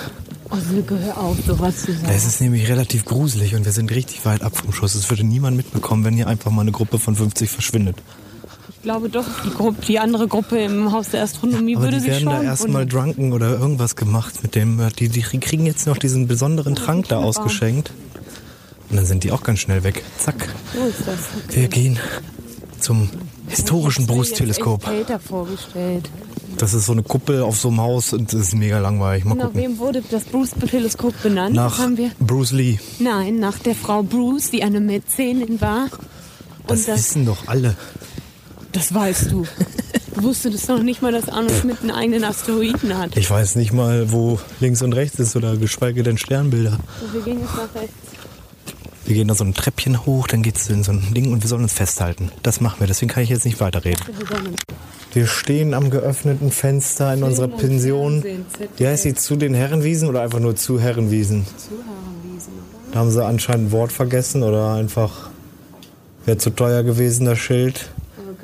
Oh, 0.50 0.56
Silke, 0.56 0.98
hör 0.98 1.18
auf, 1.18 1.36
sowas 1.46 1.82
zu 1.82 1.92
sagen. 1.92 2.08
Es 2.08 2.24
ist 2.24 2.40
nämlich 2.40 2.66
relativ 2.66 3.04
gruselig 3.04 3.54
und 3.54 3.66
wir 3.66 3.72
sind 3.72 3.90
richtig 3.90 4.24
weit 4.24 4.40
ab 4.40 4.56
vom 4.56 4.72
Schuss. 4.72 4.94
Es 4.94 5.10
würde 5.10 5.22
niemand 5.22 5.58
mitbekommen, 5.58 6.02
wenn 6.02 6.14
hier 6.14 6.28
einfach 6.28 6.50
mal 6.50 6.62
eine 6.62 6.72
Gruppe 6.72 6.98
von 6.98 7.14
50 7.14 7.50
verschwindet. 7.50 7.96
Ich 8.70 8.80
glaube 8.80 9.10
doch, 9.10 9.26
die, 9.44 9.50
Gruppe, 9.50 9.84
die 9.86 9.98
andere 9.98 10.28
Gruppe 10.28 10.64
im 10.64 10.90
Haus 10.90 11.10
der 11.10 11.22
Astronomie 11.22 11.76
Aber 11.76 11.84
würde 11.84 11.96
die 11.96 12.04
sich 12.04 12.10
werden 12.10 12.22
schon 12.22 12.32
da 12.32 12.42
erstmal 12.42 12.86
drunken 12.86 13.34
oder 13.34 13.50
irgendwas 13.50 13.96
gemacht 13.96 14.42
mit 14.42 14.54
dem. 14.54 14.80
Die, 14.98 15.10
die 15.10 15.20
kriegen 15.20 15.66
jetzt 15.66 15.86
noch 15.86 15.98
diesen 15.98 16.26
besonderen 16.26 16.74
Trank 16.74 17.08
da 17.08 17.18
ausgeschenkt. 17.18 17.92
Und 18.88 18.96
dann 18.96 19.04
sind 19.04 19.24
die 19.24 19.30
auch 19.32 19.42
ganz 19.42 19.58
schnell 19.58 19.84
weg. 19.84 20.02
Zack. 20.16 20.48
So 20.74 20.86
ist 20.86 21.06
das. 21.06 21.54
Wir 21.54 21.68
gehen 21.68 21.98
zum 22.84 23.08
historischen 23.48 24.06
Hater 24.08 25.18
vorgestellt. 25.18 26.10
Das 26.56 26.72
ist 26.72 26.86
so 26.86 26.92
eine 26.92 27.02
Kuppel 27.02 27.42
auf 27.42 27.58
so 27.58 27.68
einem 27.68 27.80
Haus 27.80 28.12
und 28.12 28.32
das 28.32 28.40
ist 28.40 28.54
mega 28.54 28.78
langweilig. 28.78 29.24
Mal 29.24 29.34
Nach 29.34 29.46
gucken. 29.46 29.60
wem 29.60 29.78
wurde 29.78 30.02
das 30.08 30.24
Bruce-Teleskop 30.24 31.20
benannt? 31.22 31.54
Nach 31.56 31.78
haben 31.78 31.96
wir? 31.96 32.12
Bruce 32.20 32.52
Lee. 32.52 32.78
Nein, 33.00 33.40
nach 33.40 33.58
der 33.58 33.74
Frau 33.74 34.02
Bruce, 34.02 34.50
die 34.50 34.62
eine 34.62 34.80
Mäzenin 34.80 35.60
war. 35.60 35.88
Das, 36.66 36.80
Und 36.80 36.88
das, 36.88 36.98
wissen 36.98 37.26
doch 37.26 37.48
alle. 37.48 37.76
das 38.72 38.94
weißt 38.94 39.32
du. 39.32 39.44
Du 40.14 40.22
wusstest 40.22 40.68
doch 40.68 40.80
nicht 40.80 41.02
mal, 41.02 41.10
dass 41.10 41.28
Arnold 41.28 41.58
Schmidt 41.60 41.78
einen 41.80 41.90
eigenen 41.90 42.22
Asteroiden 42.22 42.96
hat. 42.96 43.16
Ich 43.16 43.28
weiß 43.28 43.56
nicht 43.56 43.72
mal, 43.72 44.12
wo 44.12 44.38
links 44.60 44.80
und 44.80 44.92
rechts 44.92 45.18
ist 45.18 45.34
oder 45.34 45.56
geschweige 45.56 46.04
denn 46.04 46.18
Sternbilder. 46.18 46.78
So, 47.00 47.12
wir 47.14 47.22
gehen 47.22 47.40
jetzt 47.40 47.56
nach 47.56 47.74
rechts. 47.82 47.94
Wir 49.06 49.14
gehen 49.14 49.28
da 49.28 49.34
so 49.34 49.44
ein 49.44 49.54
Treppchen 49.54 50.06
hoch, 50.06 50.26
dann 50.26 50.42
geht's 50.42 50.68
in 50.70 50.82
so 50.82 50.92
ein 50.92 51.12
Ding 51.12 51.32
und 51.32 51.42
wir 51.42 51.48
sollen 51.48 51.62
uns 51.62 51.74
festhalten. 51.74 52.30
Das 52.42 52.60
machen 52.60 52.80
wir, 52.80 52.86
deswegen 52.86 53.10
kann 53.10 53.22
ich 53.22 53.28
jetzt 53.28 53.44
nicht 53.44 53.60
weiterreden. 53.60 54.00
Wir 55.12 55.26
stehen 55.26 55.74
am 55.74 55.90
geöffneten 55.90 56.50
Fenster 56.50 57.12
in 57.12 57.22
unserer 57.22 57.48
Pension. 57.48 58.24
Wie 58.76 58.86
heißt 58.86 59.04
die 59.04 59.14
zu 59.14 59.36
den 59.36 59.54
Herrenwiesen 59.54 60.08
oder 60.08 60.22
einfach 60.22 60.40
nur 60.40 60.56
zu 60.56 60.80
Herrenwiesen? 60.80 61.46
Da 62.92 63.00
haben 63.00 63.10
sie 63.10 63.24
anscheinend 63.24 63.68
ein 63.68 63.72
Wort 63.72 63.92
vergessen 63.92 64.42
oder 64.42 64.74
einfach 64.74 65.30
wäre 66.24 66.38
zu 66.38 66.50
teuer 66.50 66.82
gewesen, 66.82 67.26
das 67.26 67.38
Schild. 67.38 67.90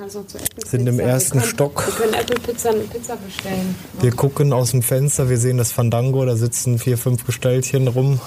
Zu 0.09 0.25
Sind 0.67 0.87
im 0.87 0.99
ersten 0.99 1.35
wir 1.35 1.41
können, 1.41 1.53
Stock. 1.53 1.87
Wir 1.87 1.95
können 1.95 2.15
Apple 2.15 2.41
Pizza 2.41 2.73
Pizza 2.73 3.17
bestellen. 3.17 3.75
Wir 4.01 4.13
gucken 4.13 4.53
aus 4.53 4.71
dem 4.71 4.83
Fenster, 4.83 5.29
wir 5.29 5.37
sehen 5.37 5.59
das 5.59 5.73
Fandango, 5.73 6.25
da 6.25 6.37
sitzen 6.37 6.79
vier, 6.79 6.97
fünf 6.97 7.27
Gestellchen 7.27 7.87
rum, 7.87 8.19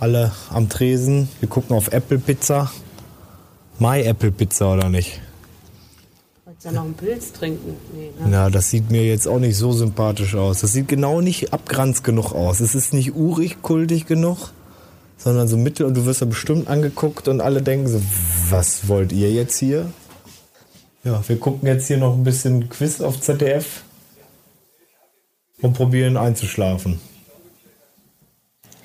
alle 0.00 0.32
am 0.50 0.68
Tresen. 0.68 1.28
Wir 1.40 1.48
gucken 1.48 1.76
auf 1.76 1.92
Apple 1.92 2.18
Pizza. 2.18 2.70
My 3.78 4.02
Apple 4.02 4.32
Pizza 4.32 4.72
oder 4.72 4.88
nicht? 4.88 5.20
Wolltest 6.44 6.66
du 6.66 6.72
noch 6.72 6.84
einen 6.84 6.94
Pilz 6.94 7.32
trinken? 7.32 7.76
Nee, 7.94 8.10
ne? 8.18 8.28
Na, 8.28 8.50
das 8.50 8.70
sieht 8.70 8.90
mir 8.90 9.04
jetzt 9.06 9.28
auch 9.28 9.38
nicht 9.38 9.56
so 9.56 9.72
sympathisch 9.72 10.34
aus. 10.34 10.60
Das 10.60 10.72
sieht 10.72 10.88
genau 10.88 11.20
nicht 11.20 11.52
abgranzt 11.52 12.02
genug 12.02 12.32
aus. 12.32 12.60
Es 12.60 12.74
ist 12.74 12.92
nicht 12.92 13.14
urig, 13.14 13.62
kultig 13.62 14.06
genug, 14.06 14.52
sondern 15.16 15.48
so 15.48 15.56
mittel 15.56 15.86
und 15.86 15.94
du 15.94 16.06
wirst 16.06 16.22
da 16.22 16.26
bestimmt 16.26 16.68
angeguckt 16.68 17.28
und 17.28 17.40
alle 17.40 17.62
denken 17.62 17.88
so, 17.88 18.00
was 18.50 18.88
wollt 18.88 19.12
ihr 19.12 19.30
jetzt 19.32 19.58
hier? 19.58 19.90
Ja, 21.04 21.22
wir 21.26 21.38
gucken 21.38 21.66
jetzt 21.66 21.86
hier 21.86 21.96
noch 21.98 22.14
ein 22.14 22.24
bisschen 22.24 22.68
Quiz 22.68 23.00
auf 23.00 23.20
ZDF 23.20 23.82
und 25.62 25.74
probieren 25.74 26.16
einzuschlafen. 26.16 27.00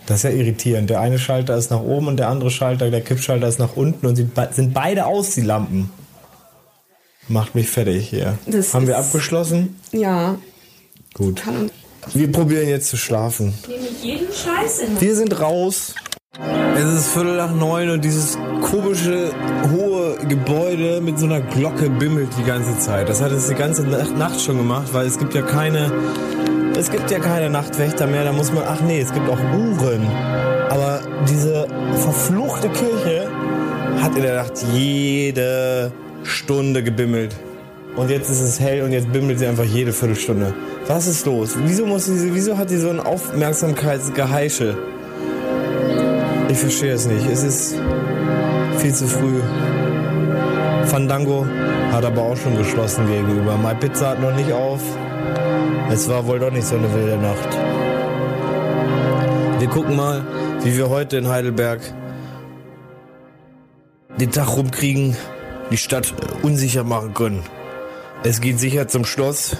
Das 0.05 0.17
ist 0.17 0.23
ja 0.23 0.29
irritierend. 0.29 0.89
Der 0.89 0.99
eine 0.99 1.17
Schalter 1.17 1.57
ist 1.57 1.71
nach 1.71 1.81
oben 1.81 2.07
und 2.07 2.17
der 2.17 2.29
andere 2.29 2.51
Schalter, 2.51 2.91
der 2.91 3.01
Kippschalter 3.01 3.47
ist 3.47 3.59
nach 3.59 3.75
unten 3.75 4.05
und 4.05 4.15
sie 4.15 4.27
sind 4.51 4.73
beide 4.73 5.05
aus, 5.05 5.31
die 5.31 5.41
Lampen. 5.41 5.89
Macht 7.27 7.55
mich 7.55 7.69
fertig 7.69 8.09
hier. 8.09 8.37
Das 8.45 8.73
Haben 8.73 8.87
wir 8.87 8.99
abgeschlossen? 8.99 9.79
Ja. 9.91 10.37
Gut. 11.15 11.41
Wir 12.13 12.31
probieren 12.31 12.67
jetzt 12.67 12.89
zu 12.89 12.97
schlafen. 12.97 13.53
Nehme 13.67 13.87
ich 13.87 14.03
jeden 14.03 14.27
Scheiß 14.27 14.79
in 14.79 15.01
Wir 15.01 15.15
sind 15.15 15.39
raus. 15.39 15.95
Es 16.75 16.93
ist 16.93 17.07
Viertel 17.07 17.37
nach 17.37 17.55
neun 17.55 17.89
und 17.89 18.03
dieses 18.03 18.37
komische, 18.61 19.31
hohe 19.71 20.17
Gebäude 20.27 20.99
mit 20.99 21.17
so 21.17 21.25
einer 21.25 21.39
Glocke 21.39 21.89
bimmelt 21.89 22.29
die 22.37 22.43
ganze 22.43 22.77
Zeit. 22.77 23.07
Das 23.07 23.21
hat 23.21 23.31
es 23.31 23.47
die 23.47 23.55
ganze 23.55 23.83
Nacht 23.83 24.17
Nacht 24.17 24.41
schon 24.41 24.57
gemacht, 24.57 24.89
weil 24.93 25.07
es 25.07 25.17
gibt 25.17 25.33
ja 25.33 25.41
keine, 25.41 25.91
es 26.77 26.91
gibt 26.91 27.09
ja 27.09 27.19
keine 27.19 27.49
Nachtwächter 27.49 28.07
mehr. 28.07 28.23
Da 28.23 28.31
muss 28.31 28.51
man, 28.51 28.63
ach 28.67 28.81
nee, 28.81 28.99
es 28.99 29.13
gibt 29.13 29.29
auch 29.29 29.39
Uhren. 29.39 30.05
Aber 30.69 30.99
diese 31.29 31.67
verfluchte 31.95 32.69
Kirche 32.69 33.29
hat 34.01 34.15
in 34.15 34.23
der 34.23 34.35
Nacht 34.35 34.53
jede 34.73 35.91
Stunde 36.23 36.83
gebimmelt. 36.83 37.35
Und 37.95 38.09
jetzt 38.09 38.29
ist 38.29 38.41
es 38.41 38.59
hell 38.59 38.83
und 38.83 38.91
jetzt 38.91 39.11
bimmelt 39.11 39.39
sie 39.39 39.47
einfach 39.47 39.63
jede 39.63 39.93
Viertelstunde. 39.93 40.53
Was 40.87 41.07
ist 41.07 41.25
los? 41.25 41.55
Wieso, 41.63 41.85
muss 41.85 42.05
sie, 42.05 42.33
wieso 42.33 42.57
hat 42.57 42.69
sie 42.69 42.77
so 42.77 42.89
ein 42.89 42.99
Aufmerksamkeitsgeheischel? 42.99 44.75
Ich 46.49 46.57
verstehe 46.57 46.93
es 46.93 47.07
nicht. 47.07 47.25
Es 47.31 47.43
ist 47.43 47.75
viel 48.79 48.93
zu 48.93 49.07
früh. 49.07 49.39
Fandango 50.85 51.47
hat 51.91 52.03
aber 52.03 52.21
auch 52.21 52.37
schon 52.37 52.57
geschlossen 52.57 53.07
gegenüber. 53.07 53.57
My 53.57 53.73
Pizza 53.75 54.09
hat 54.09 54.21
noch 54.21 54.35
nicht 54.35 54.51
auf. 54.51 54.81
Es 55.89 56.09
war 56.09 56.25
wohl 56.25 56.39
doch 56.39 56.51
nicht 56.51 56.65
so 56.65 56.75
eine 56.75 56.93
wilde 56.93 57.17
Nacht. 57.17 57.49
Wir 59.59 59.67
gucken 59.69 59.95
mal, 59.95 60.25
wie 60.63 60.75
wir 60.75 60.89
heute 60.89 61.17
in 61.17 61.27
Heidelberg 61.27 61.81
den 64.17 64.31
Tag 64.31 64.55
rumkriegen, 64.55 65.15
die 65.71 65.77
Stadt 65.77 66.13
unsicher 66.41 66.83
machen 66.83 67.13
können. 67.13 67.43
Es 68.23 68.41
geht 68.41 68.59
sicher 68.59 68.87
zum 68.87 69.05
Schloss, 69.05 69.57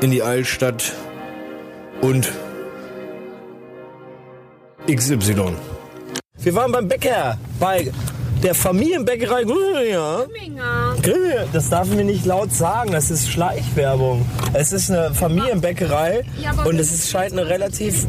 in 0.00 0.10
die 0.10 0.22
Altstadt 0.22 0.92
und 2.00 2.32
XY. 4.88 5.56
Wir 6.38 6.54
waren 6.54 6.72
beim 6.72 6.88
Bäcker, 6.88 7.38
bei 7.58 7.90
der 8.42 8.54
Familienbäckerei 8.54 9.44
Grüninger. 9.44 10.26
Grüninger. 11.02 11.44
Das 11.52 11.68
darf 11.70 11.90
wir 11.90 12.04
nicht 12.04 12.26
laut 12.26 12.52
sagen, 12.52 12.92
das 12.92 13.10
ist 13.10 13.28
Schleichwerbung. 13.30 14.24
Es 14.52 14.72
ist 14.72 14.90
eine 14.90 15.14
Familienbäckerei 15.14 16.22
Ja, 16.40 16.52
und 16.64 16.78
es 16.78 16.92
ist, 16.92 17.10
scheint 17.10 17.32
eine 17.32 17.46
relativ 17.48 18.06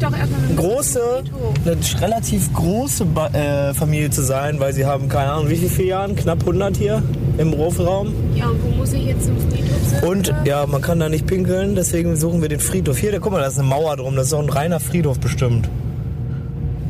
große, 0.56 1.24
eine 1.64 1.76
relativ 2.00 2.52
große 2.52 3.04
Ba- 3.06 3.28
äh, 3.28 3.74
Familie 3.74 4.10
zu 4.10 4.22
sein, 4.22 4.60
weil 4.60 4.72
sie 4.72 4.84
haben 4.84 5.08
keine 5.08 5.32
Ahnung, 5.32 5.48
wie 5.48 5.56
viele 5.56 5.70
Filialen, 5.70 6.16
knapp 6.16 6.40
100 6.40 6.76
hier 6.76 7.02
im 7.38 7.56
Hofraum. 7.56 8.12
Ja, 8.34 8.48
und 8.48 8.62
wo 8.62 8.68
muss 8.68 8.92
ich 8.92 9.06
jetzt 9.06 9.24
zum 9.26 9.36
Friedhof? 9.38 10.02
Und 10.08 10.32
ja, 10.44 10.66
man 10.66 10.82
kann 10.82 11.00
da 11.00 11.08
nicht 11.08 11.26
pinkeln, 11.26 11.74
deswegen 11.74 12.16
suchen 12.16 12.42
wir 12.42 12.48
den 12.48 12.60
Friedhof. 12.60 12.98
Hier, 12.98 13.12
da, 13.12 13.18
guck 13.18 13.32
mal, 13.32 13.40
da 13.40 13.46
ist 13.46 13.58
eine 13.58 13.68
Mauer 13.68 13.96
drum, 13.96 14.14
das 14.16 14.26
ist 14.28 14.32
auch 14.34 14.42
ein 14.42 14.50
reiner 14.50 14.80
Friedhof 14.80 15.18
bestimmt. 15.18 15.68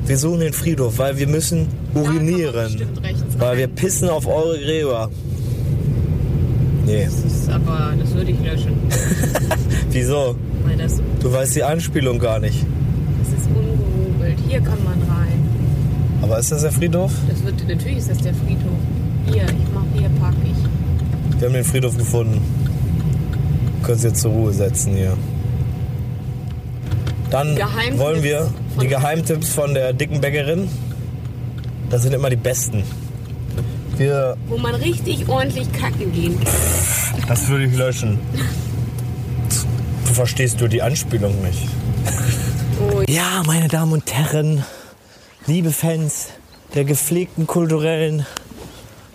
Wir 0.08 0.16
suchen 0.16 0.40
den 0.40 0.54
Friedhof, 0.54 0.98
weil 0.98 1.18
wir 1.18 1.26
müssen 1.26 1.68
urinieren. 1.94 2.80
Weil 3.38 3.58
wir 3.58 3.68
pissen 3.68 4.08
auf 4.08 4.26
eure 4.26 4.58
Gräber. 4.58 5.10
Nee, 6.86 7.04
Das 7.04 7.18
ist 7.30 7.50
aber, 7.50 7.92
das 8.00 8.14
würde 8.14 8.30
ich 8.30 8.40
löschen. 8.40 8.72
wieso? 9.90 10.34
Weil 10.64 10.78
das, 10.78 11.02
Du 11.20 11.30
weißt 11.30 11.56
die 11.56 11.62
Anspielung 11.62 12.18
gar 12.18 12.38
nicht. 12.40 12.64
das 13.22 13.38
ist 13.38 13.48
ungehobelt. 13.48 14.38
Hier 14.48 14.60
kann 14.62 14.82
man 14.82 14.94
rein. 15.14 15.42
Aber 16.22 16.38
ist 16.38 16.52
das 16.52 16.62
der 16.62 16.72
Friedhof? 16.72 17.12
Das 17.28 17.44
wird, 17.44 17.68
natürlich 17.68 17.98
ist 17.98 18.10
das 18.10 18.18
der 18.18 18.32
Friedhof. 18.32 18.78
Hier, 19.26 19.42
ich 19.42 19.74
mach, 19.74 19.84
hier 19.94 20.08
park 20.20 20.34
ich. 20.42 21.38
Wir 21.38 21.48
haben 21.48 21.54
den 21.54 21.64
Friedhof 21.64 21.98
gefunden. 21.98 22.40
Können 23.82 23.98
Sie 23.98 24.08
jetzt 24.08 24.22
zur 24.22 24.32
Ruhe 24.32 24.54
setzen 24.54 24.94
hier. 24.94 25.12
Dann 27.30 27.54
Geheimtipps 27.56 27.98
wollen 27.98 28.22
wir 28.22 28.50
die 28.80 28.86
Geheimtipps 28.88 29.48
von 29.50 29.74
der 29.74 29.92
dicken 29.92 30.20
Bäckerin. 30.20 30.68
Das 31.90 32.02
sind 32.02 32.14
immer 32.14 32.30
die 32.30 32.36
besten. 32.36 32.84
Wir, 33.96 34.36
Wo 34.46 34.56
man 34.58 34.74
richtig 34.76 35.28
ordentlich 35.28 35.70
kacken 35.72 36.12
gehen 36.12 36.38
kann. 36.42 37.24
das 37.28 37.48
würde 37.48 37.64
ich 37.64 37.76
löschen. 37.76 38.18
Du 40.06 40.14
verstehst 40.14 40.60
du 40.60 40.68
die 40.68 40.80
Anspielung 40.82 41.34
nicht. 41.42 41.68
Oh, 42.80 43.02
Ja, 43.08 43.42
meine 43.46 43.68
Damen 43.68 43.92
und 43.92 44.12
Herren, 44.12 44.64
liebe 45.46 45.70
Fans 45.72 46.28
der 46.74 46.84
gepflegten 46.84 47.46
kulturellen 47.46 48.24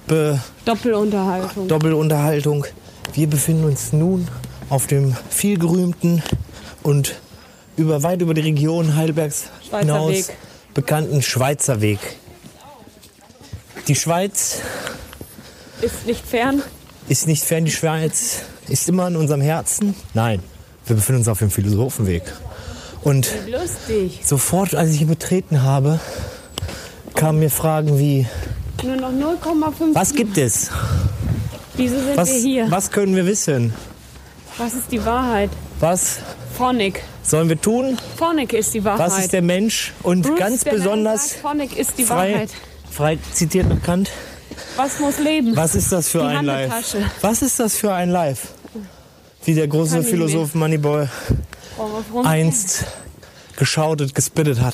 Be 0.07 0.39
Doppelunterhaltung. 0.65 1.67
Doppelunterhaltung. 1.67 2.65
Wir 3.13 3.27
befinden 3.27 3.63
uns 3.63 3.93
nun 3.93 4.27
auf 4.69 4.87
dem 4.87 5.15
vielgerühmten 5.29 6.21
und 6.83 7.15
über, 7.77 8.03
weit 8.03 8.21
über 8.21 8.33
die 8.33 8.41
Region 8.41 8.95
Heidelbergs 8.95 9.45
Schweizer 9.67 9.79
hinaus 9.79 10.09
Weg. 10.11 10.25
bekannten 10.73 11.21
Schweizer 11.21 11.81
Weg. 11.81 11.99
Die 13.87 13.95
Schweiz 13.95 14.59
ist 15.81 16.05
nicht 16.05 16.25
fern. 16.25 16.61
ist 17.09 17.27
nicht 17.27 17.43
fern, 17.43 17.65
die 17.65 17.71
Schweiz 17.71 18.39
ist 18.69 18.87
immer 18.87 19.07
in 19.07 19.15
unserem 19.15 19.41
Herzen. 19.41 19.93
Nein, 20.13 20.39
wir 20.85 20.95
befinden 20.95 21.19
uns 21.21 21.27
auf 21.27 21.39
dem 21.39 21.49
Philosophenweg. 21.51 22.23
Und 23.03 23.29
Lustig. 23.51 24.21
sofort, 24.23 24.73
als 24.75 24.91
ich 24.91 25.01
ihn 25.01 25.07
betreten 25.09 25.61
habe, 25.63 25.99
kamen 27.15 27.39
mir 27.39 27.49
Fragen 27.49 27.99
wie, 27.99 28.25
Nur 28.81 28.95
noch 28.95 29.11
0,5. 29.11 29.93
was 29.93 30.13
gibt 30.13 30.37
es? 30.37 30.69
Wieso 31.75 31.95
sind 31.97 32.15
Was, 32.15 32.29
wir 32.29 32.39
hier? 32.39 32.71
was 32.71 32.91
können 32.91 33.15
wir 33.15 33.25
wissen? 33.25 33.73
Was 34.57 34.73
ist 34.75 34.91
die 34.91 35.03
Wahrheit? 35.03 35.49
Was 35.81 36.19
Phonic. 36.63 37.03
sollen 37.23 37.49
wir 37.49 37.59
tun? 37.59 37.97
Phonic 38.17 38.53
ist 38.53 38.73
die 38.73 38.83
Wahrheit. 38.85 38.99
Was 39.11 39.19
ist 39.19 39.33
der 39.33 39.41
Mensch? 39.41 39.91
Und 40.01 40.21
Bruce 40.21 40.39
ganz 40.39 40.63
besonders 40.63 41.33
Phonic 41.33 41.77
ist 41.77 41.97
die 41.97 42.03
frei, 42.05 42.31
Wahrheit. 42.33 42.49
frei 42.89 43.17
zitiert 43.33 43.67
nach 43.67 43.81
Kant. 43.83 44.09
Was 44.77 44.99
muss 44.99 45.19
leben? 45.19 45.55
Was 45.57 45.75
ist 45.75 45.91
das 45.91 46.07
für 46.07 46.19
Die 46.19 46.25
ein 46.25 46.45
Live? 46.45 46.95
Was 47.21 47.41
ist 47.41 47.59
das 47.59 47.75
für 47.75 47.93
ein 47.93 48.09
Live? 48.11 48.47
Wie 49.43 49.53
der 49.55 49.67
große 49.67 50.03
Philosoph 50.03 50.55
Moneyboy 50.55 51.07
wir 51.77 52.03
rum? 52.13 52.25
einst 52.25 52.85
geschautet, 53.57 54.15
gespittet 54.15 54.61
hat. 54.61 54.73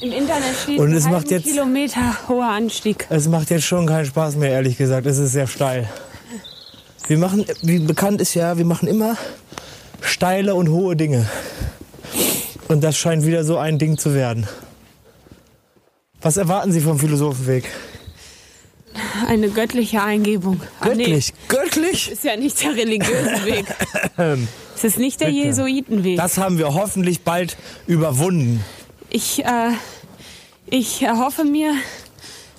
Im 0.00 0.10
Internet 0.10 0.56
steht 0.60 0.80
Und 0.80 0.88
ein 0.90 0.96
es 0.96 1.08
macht 1.08 1.30
jetzt- 1.30 1.44
Kilometer 1.44 2.16
hoher 2.28 2.48
Anstieg. 2.48 3.06
Es 3.10 3.28
macht 3.28 3.50
jetzt 3.50 3.64
schon 3.64 3.86
keinen 3.86 4.06
Spaß 4.06 4.34
mehr, 4.34 4.50
ehrlich 4.50 4.76
gesagt. 4.76 5.06
Es 5.06 5.18
ist 5.18 5.30
sehr 5.32 5.46
steil. 5.46 5.88
Wir 7.06 7.18
machen, 7.18 7.44
wie 7.62 7.78
bekannt 7.78 8.20
ist 8.20 8.34
ja, 8.34 8.58
wir 8.58 8.64
machen 8.64 8.88
immer 8.88 9.16
steile 10.02 10.54
und 10.54 10.68
hohe 10.68 10.96
Dinge. 10.96 11.28
Und 12.68 12.82
das 12.82 12.96
scheint 12.96 13.24
wieder 13.26 13.44
so 13.44 13.56
ein 13.58 13.78
Ding 13.78 13.98
zu 13.98 14.14
werden. 14.14 14.46
Was 16.20 16.36
erwarten 16.36 16.72
Sie 16.72 16.80
vom 16.80 16.98
Philosophenweg? 16.98 17.64
Eine 19.26 19.48
göttliche 19.48 20.02
Eingebung. 20.02 20.60
Ah, 20.80 20.88
nee, 20.88 20.96
Göttlich, 21.04 21.32
göttlich? 21.48 22.10
ist 22.12 22.24
ja 22.24 22.36
nicht 22.36 22.62
der 22.62 22.76
religiöse 22.76 23.44
Weg. 23.44 23.66
Es 24.74 24.84
ist 24.84 24.98
nicht 24.98 25.20
der 25.20 25.26
Bitte. 25.26 25.38
Jesuitenweg. 25.38 26.16
Das 26.16 26.38
haben 26.38 26.58
wir 26.58 26.74
hoffentlich 26.74 27.20
bald 27.22 27.56
überwunden. 27.86 28.64
Ich, 29.10 29.44
äh, 29.44 29.70
ich 30.66 31.02
erhoffe 31.02 31.44
mir 31.44 31.74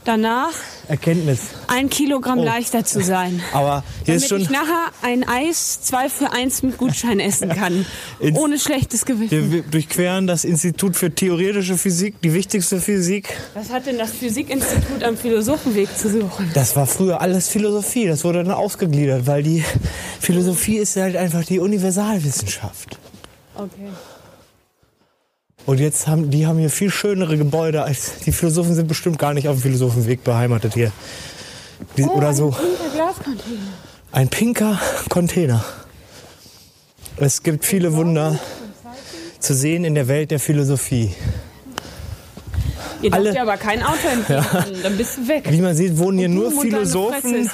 danach, 0.05 0.53
Erkenntnis. 0.87 1.39
ein 1.67 1.89
Kilogramm 1.89 2.39
Oh. 2.39 2.43
leichter 2.43 2.83
zu 2.83 3.01
sein. 3.01 3.41
Aber 3.53 3.83
hier 4.05 4.15
Damit 4.15 4.21
ist 4.23 4.29
schon, 4.29 4.41
ich 4.41 4.49
nachher 4.49 4.87
ein 5.01 5.27
Eis 5.27 5.81
2 5.81 6.09
für 6.09 6.31
1 6.31 6.63
mit 6.63 6.77
Gutschein 6.77 7.19
essen 7.19 7.49
kann. 7.49 7.85
Ins- 8.19 8.37
ohne 8.37 8.59
schlechtes 8.59 9.05
Gewissen. 9.05 9.31
wir, 9.31 9.51
wir 9.51 9.61
durchqueren 9.63 10.27
das 10.27 10.43
Institut 10.43 10.95
für 10.95 11.13
theoretische 11.13 11.77
Physik, 11.77 12.21
die 12.21 12.33
wichtigste 12.33 12.79
Physik. 12.79 13.29
Was 13.53 13.69
hat 13.71 13.85
denn 13.85 13.97
das 13.97 14.11
Physikinstitut 14.11 15.03
am 15.03 15.15
Philosophenweg 15.17 15.87
zu 15.97 16.09
suchen? 16.09 16.51
Das 16.53 16.75
war 16.75 16.85
früher 16.87 17.21
alles 17.21 17.47
Philosophie. 17.49 18.07
Das 18.07 18.23
wurde 18.23 18.43
dann 18.43 18.51
ausgegliedert, 18.53 19.25
weil 19.27 19.43
die 19.43 19.63
Philosophie 20.19 20.77
ist 20.77 20.95
halt 20.97 21.15
einfach 21.15 21.43
die 21.45 21.59
Universalwissenschaft. 21.59 22.97
Okay. 23.55 23.89
Und 25.65 25.79
jetzt 25.79 26.07
haben 26.07 26.29
die 26.29 26.45
haben 26.45 26.59
hier 26.59 26.69
viel 26.69 26.91
schönere 26.91 27.37
Gebäude 27.37 27.83
als 27.83 28.19
die 28.25 28.31
Philosophen 28.31 28.75
sind 28.75 28.87
bestimmt 28.87 29.17
gar 29.17 29.33
nicht 29.33 29.47
auf 29.47 29.57
dem 29.57 29.61
Philosophenweg 29.61 30.23
beheimatet 30.23 30.73
hier. 30.73 30.91
Die, 31.97 32.03
oder 32.03 32.33
so. 32.33 32.49
Ein 32.49 32.91
Glascontainer. 32.93 33.59
Ein 34.11 34.27
pinker 34.29 34.79
Container. 35.09 35.63
Es 37.17 37.43
gibt 37.43 37.65
viele 37.65 37.93
Wunder 37.93 38.37
zu 39.39 39.53
sehen 39.53 39.85
in 39.85 39.95
der 39.95 40.07
Welt 40.07 40.31
der 40.31 40.39
Philosophie. 40.39 41.13
Ihr 43.01 43.13
Alle- 43.13 43.31
dir 43.31 43.41
aber 43.41 43.57
kein 43.57 43.83
Auto 43.83 44.07
entgegen, 44.11 44.81
dann 44.83 44.97
bist 44.97 45.17
du 45.17 45.27
weg. 45.27 45.45
Wie 45.49 45.61
man 45.61 45.75
sieht, 45.75 45.97
wohnen 45.97 46.17
hier 46.19 46.29
nur 46.29 46.51
Philosophen. 46.51 47.49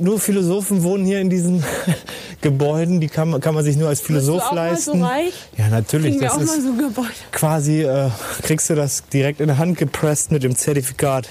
Nur 0.00 0.18
Philosophen 0.18 0.82
wohnen 0.82 1.04
hier 1.04 1.20
in 1.20 1.28
diesen 1.28 1.62
Gebäuden. 2.40 3.00
Die 3.00 3.08
kann, 3.08 3.30
man- 3.30 3.40
kann 3.40 3.54
man 3.54 3.62
sich 3.64 3.76
nur 3.76 3.88
als 3.88 4.00
Philosoph 4.00 4.36
Bist 4.38 4.46
du 4.46 4.50
auch 4.50 4.54
mal 4.54 4.68
leisten. 4.70 4.98
so 5.00 5.04
reich? 5.04 5.32
Ja, 5.58 5.68
natürlich. 5.68 6.18
Das 6.18 6.32
auch 6.32 6.36
mal 6.38 6.42
ist 6.44 6.62
so 6.62 6.68
ein 6.70 6.78
Gebäude. 6.78 7.08
quasi, 7.32 7.82
äh, 7.82 8.08
kriegst 8.42 8.70
du 8.70 8.74
das 8.74 9.04
direkt 9.12 9.40
in 9.40 9.48
der 9.48 9.58
Hand 9.58 9.76
gepresst 9.76 10.30
mit 10.32 10.42
dem 10.42 10.56
Zertifikat. 10.56 11.28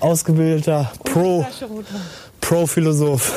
Ausgebildeter 0.00 0.92
Pro, 1.04 1.42
Flasche 1.42 1.64
Rotwein. 1.66 2.00
Pro-Philosoph. 2.40 3.32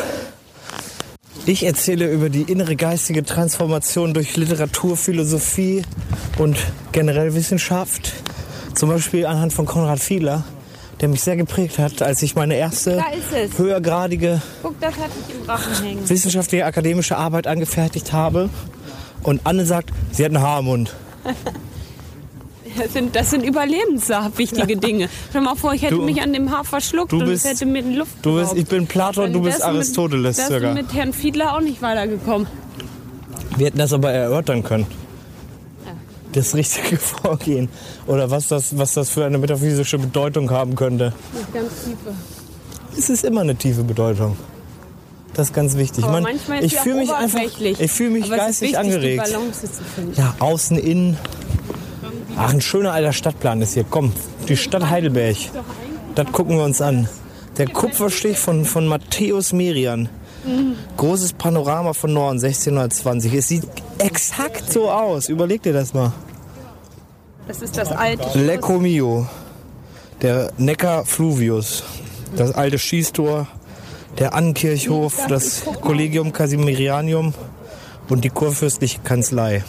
Ich 1.45 1.63
erzähle 1.65 2.11
über 2.11 2.29
die 2.29 2.41
innere 2.41 2.75
geistige 2.75 3.23
Transformation 3.23 4.13
durch 4.13 4.35
Literatur, 4.35 4.97
Philosophie 4.97 5.83
und 6.37 6.57
generell 6.91 7.33
Wissenschaft. 7.35 8.11
Zum 8.75 8.89
Beispiel 8.89 9.25
anhand 9.25 9.53
von 9.53 9.65
Konrad 9.65 9.99
Fiedler, 9.99 10.43
der 11.01 11.09
mich 11.09 11.21
sehr 11.21 11.35
geprägt 11.35 11.77
hat, 11.79 12.01
als 12.01 12.21
ich 12.23 12.35
meine 12.35 12.55
erste 12.55 13.03
höhergradige 13.57 14.41
Guck, 14.63 14.75
ich 14.81 16.09
wissenschaftliche 16.09 16.65
akademische 16.65 17.17
Arbeit 17.17 17.47
angefertigt 17.47 18.13
habe. 18.13 18.49
Und 19.23 19.41
Anne 19.43 19.65
sagt, 19.65 19.91
sie 20.11 20.23
hat 20.25 20.31
ein 20.31 20.41
Haar 20.41 20.59
im 20.59 20.65
Mund. 20.65 20.95
Das 22.77 22.93
sind, 22.93 23.15
das 23.15 23.31
sind 23.31 23.43
überlebenswichtige 23.43 24.77
Dinge. 24.77 25.09
Stell 25.29 25.41
mal 25.41 25.55
vor, 25.55 25.73
ich 25.73 25.81
hätte 25.81 25.95
Du- 25.95 26.03
mich 26.03 26.21
an 26.21 26.31
dem 26.31 26.51
Haar 26.51 26.63
verschluckt 26.63 27.11
du 27.11 27.17
und 27.17 27.25
bist- 27.25 27.43
es 27.43 27.51
hätte 27.51 27.65
mir 27.65 27.81
den 27.81 27.95
Luft 27.95 28.11
Du 28.21 28.35
bist, 28.35 28.53
ich 28.55 28.67
bin 28.67 28.85
Platon, 28.85 29.33
du 29.33 29.41
bist 29.41 29.57
mit- 29.59 29.65
Aristoteles 29.67 30.37
circa. 30.37 30.67
du 30.69 30.73
mit 30.75 30.93
Herrn 30.93 31.11
Fiedler 31.11 31.55
auch 31.55 31.61
nicht 31.61 31.81
weitergekommen. 31.81 32.45
Wir 33.55 33.67
hätten 33.67 33.79
das 33.79 33.93
aber 33.93 34.11
erörtern 34.11 34.61
können. 34.63 34.85
Das 36.37 36.53
richtige 36.53 36.97
Vorgehen. 36.97 37.67
Oder 38.05 38.29
was 38.29 38.47
das, 38.47 38.77
was 38.77 38.93
das 38.93 39.09
für 39.09 39.25
eine 39.25 39.39
metaphysische 39.39 39.97
Bedeutung 39.97 40.51
haben 40.51 40.75
könnte. 40.75 41.11
Mit 41.33 41.51
ganz 41.51 41.71
tiefe. 41.83 42.13
es 42.95 43.09
ist 43.09 43.25
immer 43.25 43.41
eine 43.41 43.55
tiefe 43.55 43.83
Bedeutung. 43.83 44.37
Das 45.33 45.47
ist 45.47 45.53
ganz 45.53 45.75
wichtig. 45.77 46.05
Man, 46.05 46.27
ich 46.61 46.77
fühle 46.77 46.97
mich 46.97 47.11
einfach, 47.11 47.39
ich 47.61 47.91
fühle 47.91 48.11
mich 48.11 48.25
Aber 48.25 48.37
geistig 48.37 48.73
wichtig, 48.73 48.77
angeregt. 48.77 49.33
Ja, 50.15 50.35
außen, 50.39 50.77
innen. 50.77 51.17
Ach, 52.35 52.53
ein 52.53 52.61
schöner 52.61 52.91
alter 52.93 53.13
Stadtplan 53.13 53.61
ist 53.63 53.73
hier. 53.73 53.85
Komm, 53.89 54.13
die 54.47 54.57
Stadt 54.57 54.89
Heidelberg. 54.91 55.37
Das 56.13 56.31
gucken 56.31 56.57
wir 56.57 56.63
uns 56.63 56.81
an. 56.81 57.09
Der 57.57 57.67
Kupferstich 57.67 58.37
von, 58.37 58.63
von 58.63 58.85
Matthäus 58.85 59.53
Merian. 59.53 60.07
Großes 60.97 61.33
Panorama 61.33 61.93
von 61.93 62.13
Norden, 62.13 62.37
1620. 62.37 63.33
Es 63.33 63.47
sieht 63.47 63.63
exakt 63.97 64.71
so 64.71 64.89
aus. 64.91 65.29
Überleg 65.29 65.63
dir 65.63 65.73
das 65.73 65.95
mal. 65.95 66.13
Das 67.47 67.61
ist 67.61 67.77
das 67.77 67.91
alte. 67.91 68.37
Lecco 68.37 68.79
Mio. 68.79 69.27
Der 70.21 70.51
Neckar 70.57 71.05
Fluvius. 71.05 71.83
Das 72.35 72.51
alte 72.51 72.79
Schießtor. 72.79 73.47
Der 74.19 74.33
Annenkirchhof. 74.33 75.27
Das 75.27 75.63
Collegium 75.81 76.33
Casimirianium. 76.33 77.33
Und 78.09 78.23
die 78.23 78.29
kurfürstliche 78.29 78.99
Kanzlei. 79.01 79.65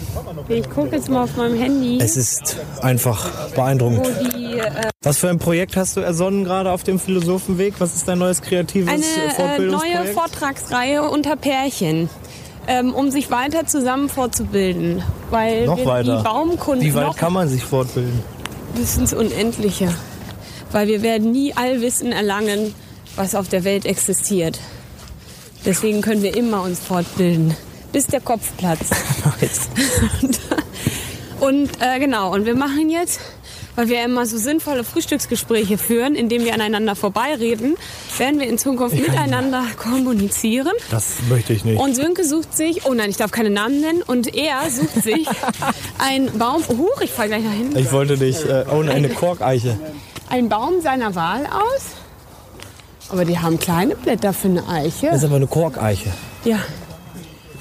Ich 0.48 0.70
gucke 0.70 0.94
jetzt 0.94 1.08
mal 1.08 1.24
auf 1.24 1.36
meinem 1.36 1.58
Handy, 1.58 1.98
Es 2.00 2.16
ist 2.16 2.56
einfach 2.80 3.28
beeindruckend. 3.50 4.06
die 4.32 4.58
äh, 4.58 4.70
Was 5.02 5.18
für 5.18 5.28
ein 5.28 5.40
Projekt 5.40 5.76
hast 5.76 5.96
du 5.96 6.00
ersonnen 6.00 6.44
gerade 6.44 6.70
auf 6.70 6.84
dem 6.84 7.00
Philosophenweg? 7.00 7.74
Was 7.78 7.96
ist 7.96 8.06
dein 8.06 8.18
neues 8.18 8.40
kreatives 8.40 8.92
eine 8.92 9.02
äh, 9.02 9.06
äh, 9.06 9.26
neue 9.26 9.30
Fortbildungsprojekt? 9.34 10.14
Vortragsreihe 10.14 11.02
unter 11.10 11.34
Pärchen. 11.34 12.08
Ähm, 12.70 12.94
um 12.94 13.10
sich 13.10 13.30
weiter 13.30 13.66
zusammen 13.66 14.10
fortzubilden. 14.10 15.02
Weil 15.30 15.64
Noch 15.64 15.78
wir 15.78 15.86
weiter. 15.86 16.18
die 16.18 16.22
Baumkunde 16.22 16.84
Wie 16.84 16.94
weit 16.94 17.16
kann 17.16 17.32
man 17.32 17.48
sich 17.48 17.64
fortbilden? 17.64 18.22
bis 18.74 18.98
ins 18.98 19.14
Unendliche. 19.14 19.92
Weil 20.70 20.86
wir 20.86 21.00
werden 21.02 21.32
nie 21.32 21.54
Allwissen 21.54 22.12
erlangen, 22.12 22.74
was 23.16 23.34
auf 23.34 23.48
der 23.48 23.64
Welt 23.64 23.86
existiert. 23.86 24.58
Deswegen 25.64 26.02
können 26.02 26.22
wir 26.22 26.36
immer 26.36 26.62
uns 26.62 26.78
fortbilden, 26.78 27.56
bis 27.92 28.06
der 28.06 28.20
Kopf 28.20 28.52
platzt. 28.58 28.92
und 31.40 31.70
äh, 31.80 31.98
genau, 31.98 32.32
und 32.34 32.44
wir 32.44 32.54
machen 32.54 32.90
jetzt, 32.90 33.20
weil 33.78 33.88
wir 33.88 34.04
immer 34.04 34.26
so 34.26 34.36
sinnvolle 34.38 34.82
Frühstücksgespräche 34.82 35.78
führen, 35.78 36.16
indem 36.16 36.42
wir 36.42 36.52
aneinander 36.52 36.96
vorbeireden, 36.96 37.76
werden 38.16 38.40
wir 38.40 38.48
in 38.48 38.58
Zukunft 38.58 38.96
miteinander 38.96 39.62
kommunizieren. 39.76 40.72
Das 40.90 41.18
möchte 41.28 41.52
ich 41.52 41.64
nicht. 41.64 41.78
Und 41.80 41.94
Sönke 41.94 42.24
sucht 42.24 42.56
sich, 42.56 42.86
oh 42.86 42.94
nein, 42.94 43.08
ich 43.08 43.18
darf 43.18 43.30
keine 43.30 43.50
Namen 43.50 43.80
nennen, 43.80 44.02
und 44.02 44.34
er 44.34 44.68
sucht 44.68 45.00
sich 45.04 45.28
einen 45.98 46.36
Baum, 46.36 46.64
huch, 46.66 47.00
ich 47.02 47.12
fall 47.12 47.28
gleich 47.28 47.44
nach 47.44 47.52
hinten, 47.52 47.78
Ich 47.78 47.92
wollte 47.92 48.18
dich 48.18 48.44
äh, 48.44 48.64
ohne 48.68 48.90
eine 48.90 49.10
Korkeiche. 49.10 49.78
einen 50.28 50.48
Baum 50.48 50.80
seiner 50.80 51.14
Wahl 51.14 51.46
aus. 51.46 51.82
Aber 53.10 53.24
die 53.24 53.38
haben 53.38 53.60
kleine 53.60 53.94
Blätter 53.94 54.32
für 54.32 54.48
eine 54.48 54.66
Eiche. 54.66 55.06
Das 55.06 55.18
ist 55.18 55.24
aber 55.24 55.36
eine 55.36 55.46
Korkeiche. 55.46 56.10
Ja. 56.44 56.58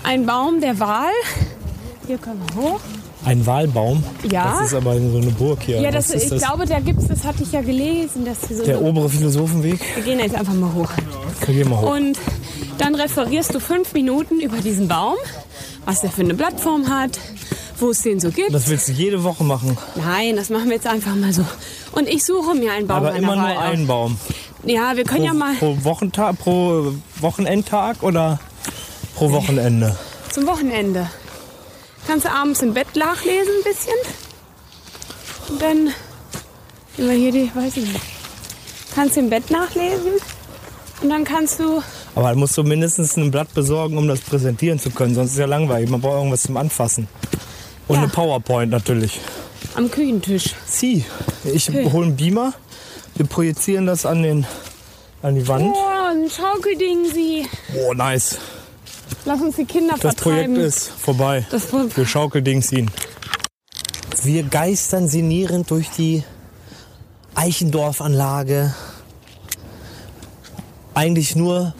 Ein 0.01 0.25
Baum 0.25 0.61
der 0.61 0.79
Wahl. 0.79 1.13
Hier 2.07 2.17
können 2.17 2.41
wir 2.55 2.63
hoch. 2.63 2.79
Ein 3.25 3.45
Wahlbaum. 3.45 4.03
Ja. 4.31 4.57
Das 4.59 4.67
ist 4.67 4.73
aber 4.73 4.93
so 4.95 5.17
eine 5.17 5.31
Burg 5.31 5.61
hier. 5.63 5.81
Ja, 5.81 5.91
das, 5.91 6.11
ich 6.11 6.29
das? 6.29 6.41
glaube, 6.41 6.65
da 6.65 6.79
gibt's, 6.79 7.07
das 7.07 7.23
hatte 7.23 7.43
ich 7.43 7.51
ja 7.51 7.61
gelesen, 7.61 8.25
dass 8.25 8.41
so. 8.41 8.63
Der 8.63 8.81
obere 8.81 9.09
Philosophenweg. 9.09 9.79
wir 9.95 10.03
gehen 10.03 10.19
jetzt 10.19 10.35
einfach 10.35 10.53
mal 10.53 10.73
hoch. 10.73 10.89
Wir 11.45 11.55
gehen 11.55 11.69
mal 11.69 11.81
hoch. 11.81 11.95
Und 11.95 12.17
dann 12.77 12.95
referierst 12.95 13.53
du 13.53 13.59
fünf 13.59 13.93
Minuten 13.93 14.39
über 14.39 14.57
diesen 14.57 14.87
Baum, 14.87 15.15
was 15.85 16.01
der 16.01 16.11
für 16.11 16.21
eine 16.21 16.35
Plattform 16.35 16.87
hat, 16.89 17.19
wo 17.79 17.89
es 17.89 18.01
den 18.03 18.19
so 18.19 18.29
gibt. 18.29 18.53
Das 18.53 18.67
willst 18.69 18.87
du 18.87 18.91
jede 18.93 19.23
Woche 19.23 19.43
machen. 19.43 19.77
Nein, 19.95 20.35
das 20.35 20.49
machen 20.49 20.65
wir 20.67 20.75
jetzt 20.75 20.87
einfach 20.87 21.15
mal 21.15 21.33
so. 21.33 21.43
Und 21.93 22.07
ich 22.07 22.23
suche 22.23 22.55
mir 22.55 22.71
einen 22.73 22.87
Baum 22.87 22.97
aber 22.97 23.15
immer 23.15 23.35
nur 23.35 23.45
Wahl 23.45 23.57
einen 23.57 23.87
Baum. 23.87 24.17
Ja, 24.63 24.95
wir 24.95 25.03
können 25.03 25.21
Pro, 25.21 25.27
ja 25.27 25.33
mal 25.33 25.55
pro 25.55 25.77
Wochentag, 25.83 26.37
pro 26.39 26.93
Wochenendtag 27.19 28.03
oder 28.03 28.39
pro 29.15 29.31
Wochenende? 29.31 29.95
zum 30.31 30.45
Wochenende. 30.45 31.09
Kannst 32.07 32.25
du 32.25 32.31
abends 32.31 32.61
im 32.61 32.73
Bett 32.73 32.87
nachlesen 32.95 33.51
ein 33.59 33.63
bisschen. 33.63 33.93
Und 35.49 35.61
dann 35.61 35.93
wir 36.97 37.11
hier 37.11 37.31
die, 37.31 37.51
weiß 37.53 37.77
ich 37.77 37.85
nicht. 37.85 38.01
Kannst 38.95 39.15
du 39.15 39.19
im 39.19 39.29
Bett 39.29 39.51
nachlesen. 39.51 40.13
Und 41.01 41.09
dann 41.09 41.23
kannst 41.23 41.59
du, 41.59 41.83
Aber 42.15 42.31
du 42.31 42.37
musst 42.39 42.57
du 42.57 42.63
mindestens 42.63 43.15
ein 43.17 43.29
Blatt 43.29 43.53
besorgen, 43.53 43.97
um 43.97 44.07
das 44.07 44.19
präsentieren 44.21 44.79
zu 44.79 44.89
können. 44.89 45.13
Sonst 45.13 45.27
ist 45.29 45.33
es 45.33 45.39
ja 45.39 45.45
langweilig. 45.45 45.89
Man 45.89 46.01
braucht 46.01 46.15
irgendwas 46.15 46.43
zum 46.43 46.57
Anfassen. 46.57 47.07
Und 47.87 47.95
Ja. 47.97 48.01
eine 48.03 48.11
PowerPoint 48.11 48.71
natürlich. 48.71 49.19
am 49.75 49.91
Küchentisch. 49.91 50.55
Sie, 50.65 51.05
ich 51.43 51.69
hole 51.69 52.05
einen 52.07 52.15
Beamer. 52.15 52.53
Wir 53.15 53.25
projizieren 53.27 53.85
das 53.85 54.05
an, 54.05 54.23
den, 54.23 54.45
an 55.21 55.35
die 55.35 55.47
Wand. 55.47 55.65
Oh, 55.75 56.09
ein 56.09 56.29
Schaukelding, 56.29 57.05
sie. 57.13 57.47
Oh, 57.87 57.93
nice. 57.93 58.37
Lass 59.25 59.41
uns 59.41 59.55
die 59.55 59.65
Kinder 59.65 59.95
Das 59.99 60.15
Projekt 60.15 60.45
vertreiben. 60.45 60.55
ist 60.55 60.89
vorbei. 60.89 61.45
Das 61.49 61.67
Wir 61.71 62.05
Schaukeldings 62.05 62.71
ihn. 62.71 62.89
Wir 64.23 64.43
geistern 64.43 65.07
sinnierend 65.07 65.69
durch 65.69 65.89
die 65.91 66.23
Eichendorfanlage. 67.35 68.73
Eigentlich 70.93 71.35
nur, 71.35 71.73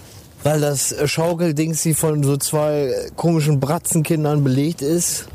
weil 0.44 0.62
das 0.62 0.96
Schaukeldings 1.06 1.82
sie 1.82 1.94
von 1.94 2.24
so 2.24 2.38
zwei 2.38 2.94
komischen 3.16 3.60
Bratzenkindern 3.60 4.44
belegt 4.44 4.82
ist. 4.82 5.28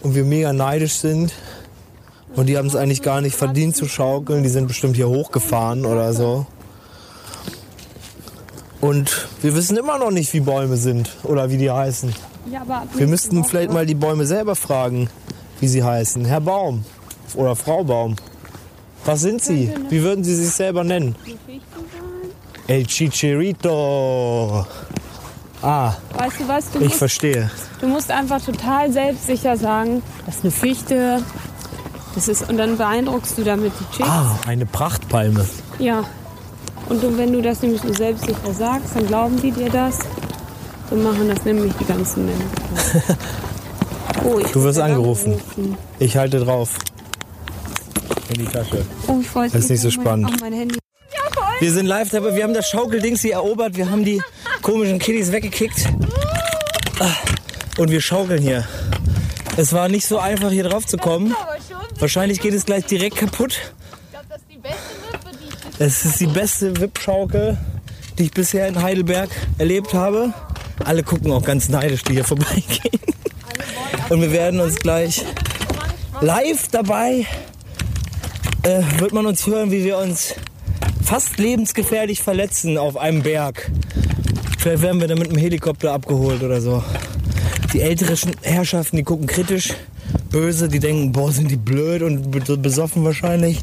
Und 0.00 0.14
wir 0.14 0.24
mega 0.24 0.52
neidisch 0.52 0.94
sind. 0.94 1.32
Und 2.34 2.46
die 2.46 2.56
haben 2.56 2.66
es 2.66 2.76
eigentlich 2.76 3.02
gar 3.02 3.20
nicht 3.20 3.36
verdient 3.36 3.76
zu 3.76 3.86
schaukeln. 3.86 4.42
Die 4.42 4.48
sind 4.48 4.66
bestimmt 4.66 4.96
hier 4.96 5.08
hochgefahren 5.08 5.86
oder 5.86 6.12
so. 6.12 6.46
Und 8.84 9.28
wir 9.40 9.54
wissen 9.54 9.78
immer 9.78 9.98
noch 9.98 10.10
nicht, 10.10 10.34
wie 10.34 10.40
Bäume 10.40 10.76
sind 10.76 11.10
oder 11.22 11.48
wie 11.50 11.56
die 11.56 11.70
heißen. 11.70 12.14
Ja, 12.52 12.60
aber 12.60 12.82
ab 12.82 12.88
Wir 12.94 13.06
müssten 13.06 13.42
vielleicht 13.42 13.72
mal 13.72 13.86
die 13.86 13.94
Bäume 13.94 14.26
selber 14.26 14.54
fragen, 14.54 15.08
wie 15.60 15.68
sie 15.68 15.82
heißen. 15.82 16.26
Herr 16.26 16.42
Baum 16.42 16.84
oder 17.34 17.56
Frau 17.56 17.82
Baum. 17.82 18.16
Was 19.06 19.22
sind 19.22 19.42
Sie? 19.42 19.72
Wie 19.88 20.02
würden 20.02 20.22
Sie 20.22 20.34
sich 20.34 20.50
selber 20.50 20.84
nennen? 20.84 21.14
El 22.66 22.84
Chicharito. 22.86 24.66
Ah, 25.62 25.94
Weißt 26.18 26.40
du 26.40 26.48
was? 26.48 26.70
Du 26.70 26.78
ich 26.80 26.84
musst, 26.88 26.98
verstehe. 26.98 27.50
du 27.80 27.88
musst 27.88 28.10
einfach 28.10 28.42
total 28.42 28.92
selbstsicher 28.92 29.56
sagen, 29.56 30.02
das 30.26 30.36
ist 30.36 30.42
eine 30.44 30.50
Fichte. 30.50 31.22
Das 32.14 32.28
ist, 32.28 32.48
und 32.50 32.58
dann 32.58 32.76
beeindruckst 32.76 33.38
du 33.38 33.44
damit 33.44 33.72
die 33.80 33.96
Chicks. 33.96 34.08
Ah, 34.08 34.38
eine 34.46 34.66
Prachtpalme. 34.66 35.46
Ja. 35.78 36.04
Und 36.88 37.02
du, 37.02 37.16
wenn 37.16 37.32
du 37.32 37.40
das 37.42 37.62
nämlich 37.62 37.80
so 37.80 37.92
selbstsicher 37.92 38.52
sagst, 38.52 38.94
dann 38.94 39.06
glauben 39.06 39.40
die 39.40 39.50
dir 39.50 39.70
das. 39.70 39.98
So 40.90 40.96
machen 40.96 41.28
das 41.28 41.44
nämlich 41.44 41.72
die 41.80 41.84
ganzen 41.84 42.26
Menschen. 42.26 42.50
Oh, 44.24 44.38
ich 44.38 44.46
Du 44.52 44.62
wirst 44.62 44.78
werd 44.78 44.88
angerufen. 44.90 45.38
Ich 45.98 46.16
halte 46.16 46.38
drauf. 46.40 46.78
In 48.30 48.38
die 48.38 48.44
Tasche. 48.46 48.84
Oh, 49.06 49.18
ich 49.20 49.34
weiß 49.34 49.52
Das 49.52 49.64
ist 49.64 49.70
nicht 49.70 49.80
so 49.82 49.90
spannend. 49.90 50.30
Ach, 50.32 50.40
mein 50.40 50.52
Handy. 50.54 50.78
Wir 51.60 51.72
sind 51.72 51.84
live 51.86 52.08
dabei. 52.08 52.34
Wir 52.34 52.44
haben 52.44 52.54
das 52.54 52.68
Schaukeldings 52.70 53.20
hier 53.20 53.34
erobert. 53.34 53.76
Wir 53.76 53.90
haben 53.90 54.02
die 54.04 54.22
komischen 54.62 54.98
Kiddies 54.98 55.30
weggekickt. 55.30 55.88
Ah, 57.00 57.10
Und 57.76 57.90
wir 57.90 58.00
schaukeln 58.00 58.40
hier. 58.40 58.64
Es 59.58 59.72
war 59.74 59.88
nicht 59.88 60.06
so 60.06 60.18
einfach 60.18 60.50
hier 60.50 60.64
drauf 60.64 60.86
zu 60.86 60.96
kommen. 60.96 61.34
Wahrscheinlich 61.98 62.40
geht 62.40 62.54
es 62.54 62.64
gleich 62.64 62.86
direkt 62.86 63.16
kaputt. 63.16 63.72
Es 65.78 66.04
ist 66.04 66.20
die 66.20 66.26
beste 66.26 66.78
Wippschaukel, 66.80 67.58
die 68.18 68.24
ich 68.24 68.30
bisher 68.30 68.68
in 68.68 68.80
Heidelberg 68.80 69.28
erlebt 69.58 69.92
habe. 69.92 70.32
Alle 70.84 71.02
gucken 71.02 71.32
auch 71.32 71.42
ganz 71.42 71.68
neidisch, 71.68 72.02
die 72.04 72.12
hier 72.12 72.24
vorbeigehen. 72.24 73.00
Und 74.08 74.20
wir 74.20 74.32
werden 74.32 74.60
uns 74.60 74.76
gleich 74.76 75.24
live 76.20 76.68
dabei, 76.68 77.26
äh, 78.62 78.82
wird 78.98 79.12
man 79.12 79.26
uns 79.26 79.46
hören, 79.46 79.70
wie 79.70 79.84
wir 79.84 79.98
uns 79.98 80.34
fast 81.02 81.38
lebensgefährlich 81.38 82.22
verletzen 82.22 82.78
auf 82.78 82.96
einem 82.96 83.22
Berg. 83.22 83.70
Vielleicht 84.58 84.82
werden 84.82 85.00
wir 85.00 85.08
dann 85.08 85.18
mit 85.18 85.28
einem 85.28 85.38
Helikopter 85.38 85.92
abgeholt 85.92 86.42
oder 86.42 86.60
so. 86.60 86.82
Die 87.72 87.80
älteren 87.80 88.32
Herrschaften, 88.42 88.96
die 88.96 89.02
gucken 89.02 89.26
kritisch, 89.26 89.74
böse, 90.30 90.68
die 90.68 90.78
denken, 90.78 91.12
boah, 91.12 91.32
sind 91.32 91.50
die 91.50 91.56
blöd 91.56 92.02
und 92.02 92.30
be- 92.30 92.56
besoffen 92.56 93.04
wahrscheinlich. 93.04 93.58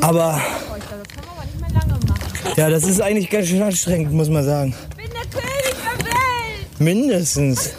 Aber 0.00 0.40
ja, 2.60 2.68
das 2.68 2.84
ist 2.84 3.00
eigentlich 3.00 3.30
ganz 3.30 3.46
schön 3.48 3.62
anstrengend, 3.62 4.12
muss 4.12 4.28
man 4.28 4.44
sagen. 4.44 4.74
Ich 4.90 4.96
bin 4.96 5.06
der 5.14 5.22
König 5.40 5.74
der 5.98 6.04
Welt. 6.04 6.78
Mindestens. 6.78 7.70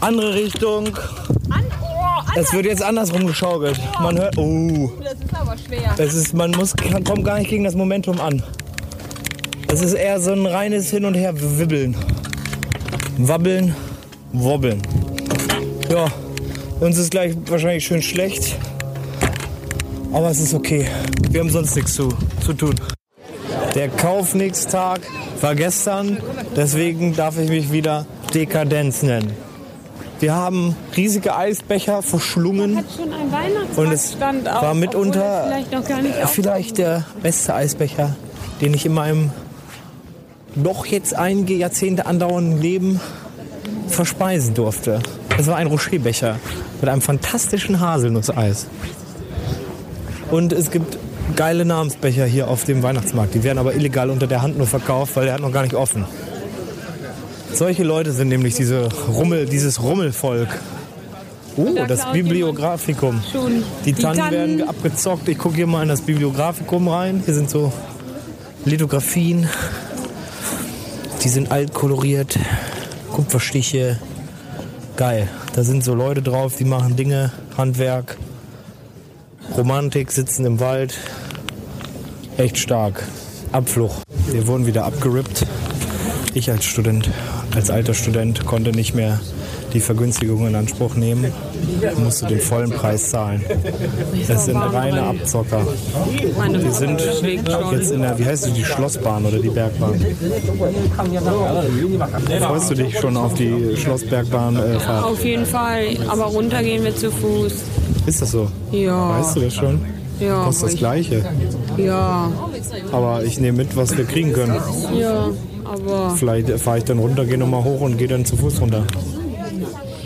Andere 0.00 0.34
Richtung. 0.34 0.88
An 1.48 1.64
oh, 1.80 2.20
Es 2.34 2.52
wird 2.52 2.66
jetzt 2.66 2.82
andersrum 2.82 3.28
geschaukelt. 3.28 3.78
Man 4.00 4.18
hört. 4.18 4.36
Oh. 4.36 4.90
das 5.04 5.12
ist 5.12 5.32
aber 5.32 5.56
schwer. 5.56 5.94
Es 5.98 6.14
ist, 6.14 6.34
man 6.34 6.50
muss, 6.50 6.74
kann, 6.74 7.04
kommt 7.04 7.24
gar 7.24 7.38
nicht 7.38 7.48
gegen 7.48 7.62
das 7.62 7.76
Momentum 7.76 8.20
an. 8.20 8.42
Es 9.68 9.80
ist 9.80 9.92
eher 9.92 10.18
so 10.18 10.32
ein 10.32 10.46
reines 10.46 10.90
Hin 10.90 11.04
und 11.04 11.14
Her 11.14 11.34
wibbeln. 11.36 11.94
Wabbeln, 13.18 13.76
wobbeln. 14.32 14.82
Ja, 15.88 16.08
uns 16.80 16.98
ist 16.98 17.12
gleich 17.12 17.36
wahrscheinlich 17.46 17.86
schön 17.86 18.02
schlecht. 18.02 18.56
Aber 20.12 20.28
es 20.30 20.40
ist 20.40 20.54
okay. 20.54 20.88
Wir 21.30 21.38
haben 21.38 21.50
sonst 21.50 21.76
nichts 21.76 21.94
zu, 21.94 22.08
zu 22.44 22.52
tun. 22.52 22.74
Der 23.74 23.88
Kaufnix-Tag 23.88 25.00
war 25.40 25.54
gestern, 25.54 26.18
deswegen 26.54 27.16
darf 27.16 27.38
ich 27.38 27.48
mich 27.48 27.72
wieder 27.72 28.06
Dekadenz 28.34 29.02
nennen. 29.02 29.32
Wir 30.20 30.34
haben 30.34 30.76
riesige 30.96 31.34
Eisbecher 31.34 32.02
verschlungen 32.02 32.76
Hat 32.76 32.84
schon 32.96 33.12
ein 33.12 33.76
und 33.76 33.92
es 33.92 34.20
war 34.20 34.74
mitunter 34.74 35.52
vielleicht 36.26 36.78
der 36.78 37.04
beste 37.22 37.54
Eisbecher, 37.54 38.14
den 38.60 38.74
ich 38.74 38.86
in 38.86 38.94
meinem 38.94 39.30
doch 40.54 40.86
jetzt 40.86 41.16
einige 41.16 41.54
Jahrzehnte 41.54 42.06
andauernden 42.06 42.60
Leben 42.60 43.00
verspeisen 43.88 44.54
durfte. 44.54 45.00
Es 45.38 45.46
war 45.46 45.56
ein 45.56 45.66
Rocherbecher 45.66 46.38
mit 46.80 46.90
einem 46.90 47.00
fantastischen 47.00 47.80
Haselnusseis. 47.80 48.66
Und 50.30 50.52
es 50.52 50.70
gibt 50.70 50.98
geile 51.36 51.64
Namensbecher 51.64 52.24
hier 52.26 52.48
auf 52.48 52.64
dem 52.64 52.82
Weihnachtsmarkt. 52.82 53.34
Die 53.34 53.42
werden 53.42 53.58
aber 53.58 53.74
illegal 53.74 54.10
unter 54.10 54.26
der 54.26 54.42
Hand 54.42 54.58
nur 54.58 54.66
verkauft, 54.66 55.16
weil 55.16 55.24
der 55.26 55.34
hat 55.34 55.40
noch 55.40 55.52
gar 55.52 55.62
nicht 55.62 55.74
offen. 55.74 56.04
Solche 57.52 57.84
Leute 57.84 58.12
sind 58.12 58.28
nämlich 58.28 58.54
diese 58.54 58.88
Rummel, 59.08 59.46
dieses 59.46 59.82
Rummelvolk. 59.82 60.48
Oh, 61.56 61.68
da 61.74 61.86
das 61.86 62.10
Bibliografikum. 62.12 63.20
Schon. 63.30 63.62
Die 63.84 63.92
Tannen 63.92 64.18
Tannen- 64.18 64.32
werden 64.32 64.68
abgezockt. 64.68 65.28
Ich 65.28 65.36
gucke 65.36 65.56
hier 65.56 65.66
mal 65.66 65.82
in 65.82 65.88
das 65.88 66.00
Bibliografikum 66.00 66.88
rein. 66.88 67.22
Hier 67.24 67.34
sind 67.34 67.50
so 67.50 67.72
Lithografien. 68.64 69.48
Die 71.22 71.28
sind 71.28 71.52
alt 71.52 71.74
koloriert. 71.74 72.38
Kupferstiche. 73.12 73.98
Geil. 74.96 75.28
Da 75.54 75.62
sind 75.62 75.84
so 75.84 75.94
Leute 75.94 76.22
drauf, 76.22 76.56
die 76.56 76.64
machen 76.64 76.96
Dinge, 76.96 77.30
Handwerk, 77.58 78.16
Romantik, 79.56 80.10
sitzen 80.10 80.46
im 80.46 80.60
Wald. 80.60 80.94
Echt 82.38 82.56
stark. 82.56 83.06
Abfluch. 83.52 83.96
Wir 84.30 84.46
wurden 84.46 84.66
wieder 84.66 84.84
abgerippt. 84.84 85.46
Ich 86.32 86.50
als 86.50 86.64
Student, 86.64 87.10
als 87.54 87.68
alter 87.68 87.92
Student, 87.92 88.46
konnte 88.46 88.70
nicht 88.70 88.94
mehr 88.94 89.20
die 89.74 89.80
Vergünstigung 89.80 90.46
in 90.46 90.54
Anspruch 90.54 90.94
nehmen. 90.94 91.32
Musste 91.98 92.26
den 92.26 92.40
vollen 92.40 92.70
Preis 92.70 93.10
zahlen. 93.10 93.44
Das 94.26 94.46
sind 94.46 94.56
reine 94.56 95.02
Abzocker. 95.02 95.66
Wir 96.50 96.72
sind 96.72 97.00
jetzt 97.72 97.90
in 97.90 98.02
der, 98.02 98.18
wie 98.18 98.24
heißt 98.24 98.46
die, 98.46 98.52
die 98.52 98.64
Schlossbahn 98.64 99.26
oder 99.26 99.38
die 99.38 99.50
Bergbahn? 99.50 100.04
Freust 102.40 102.70
du 102.70 102.74
dich 102.74 102.98
schon 102.98 103.16
auf 103.18 103.34
die 103.34 103.76
Schlossbergbahn 103.76 104.56
äh, 104.56 104.80
Fahrt? 104.80 105.04
Auf 105.04 105.24
jeden 105.24 105.46
Fall, 105.46 105.96
aber 106.08 106.24
runter 106.24 106.62
gehen 106.62 106.84
wir 106.84 106.96
zu 106.96 107.10
Fuß. 107.10 107.52
Ist 108.06 108.22
das 108.22 108.30
so? 108.32 108.48
Ja. 108.72 109.18
Weißt 109.20 109.36
du 109.36 109.40
das 109.40 109.54
schon? 109.54 109.80
Ja, 110.20 110.44
Kostet 110.44 110.64
das 110.66 110.72
ich- 110.74 110.78
Gleiche. 110.78 111.24
Ja, 111.76 112.30
Aber 112.92 113.24
ich 113.24 113.40
nehme 113.40 113.58
mit, 113.58 113.76
was 113.76 113.96
wir 113.96 114.04
kriegen 114.04 114.32
können. 114.32 114.54
ja, 114.98 115.28
aber 115.64 116.10
Vielleicht 116.16 116.48
fahre 116.60 116.78
ich 116.78 116.84
dann 116.84 116.98
runter, 116.98 117.24
gehe 117.24 117.38
nochmal 117.38 117.64
hoch 117.64 117.80
und 117.80 117.96
gehe 117.96 118.08
dann 118.08 118.24
zu 118.24 118.36
Fuß 118.36 118.60
runter. 118.60 118.84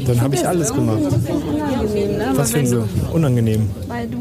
Dann 0.06 0.20
habe 0.20 0.34
ich 0.36 0.46
alles 0.46 0.72
gemacht. 0.72 0.98
unangenehm, 1.00 2.16
ne? 2.18 2.32
Was 2.34 2.52
findest 2.52 2.74
du 2.74 2.82
unangenehm? 3.12 3.68
weil 3.88 4.06
du, 4.06 4.18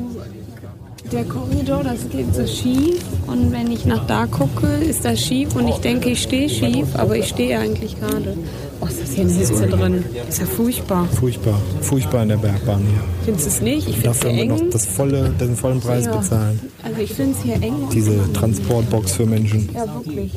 der 1.11 1.23
Korridor, 1.25 1.83
das 1.83 2.09
geht 2.09 2.33
so 2.33 2.45
schief 2.47 3.01
und 3.27 3.51
wenn 3.51 3.71
ich 3.71 3.85
nach 3.85 4.05
da 4.07 4.25
gucke, 4.25 4.65
ist 4.67 5.05
das 5.05 5.19
schief 5.21 5.55
und 5.55 5.67
ich 5.67 5.75
denke, 5.77 6.09
ich 6.09 6.23
stehe 6.23 6.49
schief, 6.49 6.87
aber 6.97 7.15
ich 7.17 7.27
stehe 7.27 7.59
eigentlich 7.59 7.95
gerade. 7.99 8.35
Oh, 8.81 8.85
ist 8.87 9.01
das 9.01 9.11
hier 9.11 9.23
eine 9.23 9.33
Hitze 9.33 9.67
drin? 9.67 10.05
Ist 10.27 10.39
ja 10.39 10.45
furchtbar. 10.45 11.07
Furchtbar. 11.19 11.59
Furchtbar 11.81 12.23
in 12.23 12.29
der 12.29 12.37
Bergbahn 12.37 12.81
hier. 12.81 13.01
Findest 13.23 13.45
du 13.45 13.49
es 13.49 13.61
nicht? 13.61 13.87
Ich 13.89 13.95
finde 13.95 14.09
es 14.09 14.19
Dafür 14.19 14.31
hier 14.31 14.41
haben 14.41 14.49
wir 14.49 14.55
eng. 14.57 14.65
noch 14.65 14.71
das 14.73 14.85
volle, 14.85 15.29
den 15.39 15.55
vollen 15.55 15.79
Preis 15.79 16.05
Ja. 16.05 16.15
bezahlen. 16.17 16.59
Also 16.83 17.01
ich 17.01 17.13
finde 17.13 17.35
es 17.37 17.43
hier 17.43 17.55
eng. 17.55 17.73
Diese 17.93 18.33
Transportbox 18.33 19.13
für 19.13 19.25
Menschen. 19.25 19.69
Ja, 19.73 19.85
wirklich. 19.93 20.33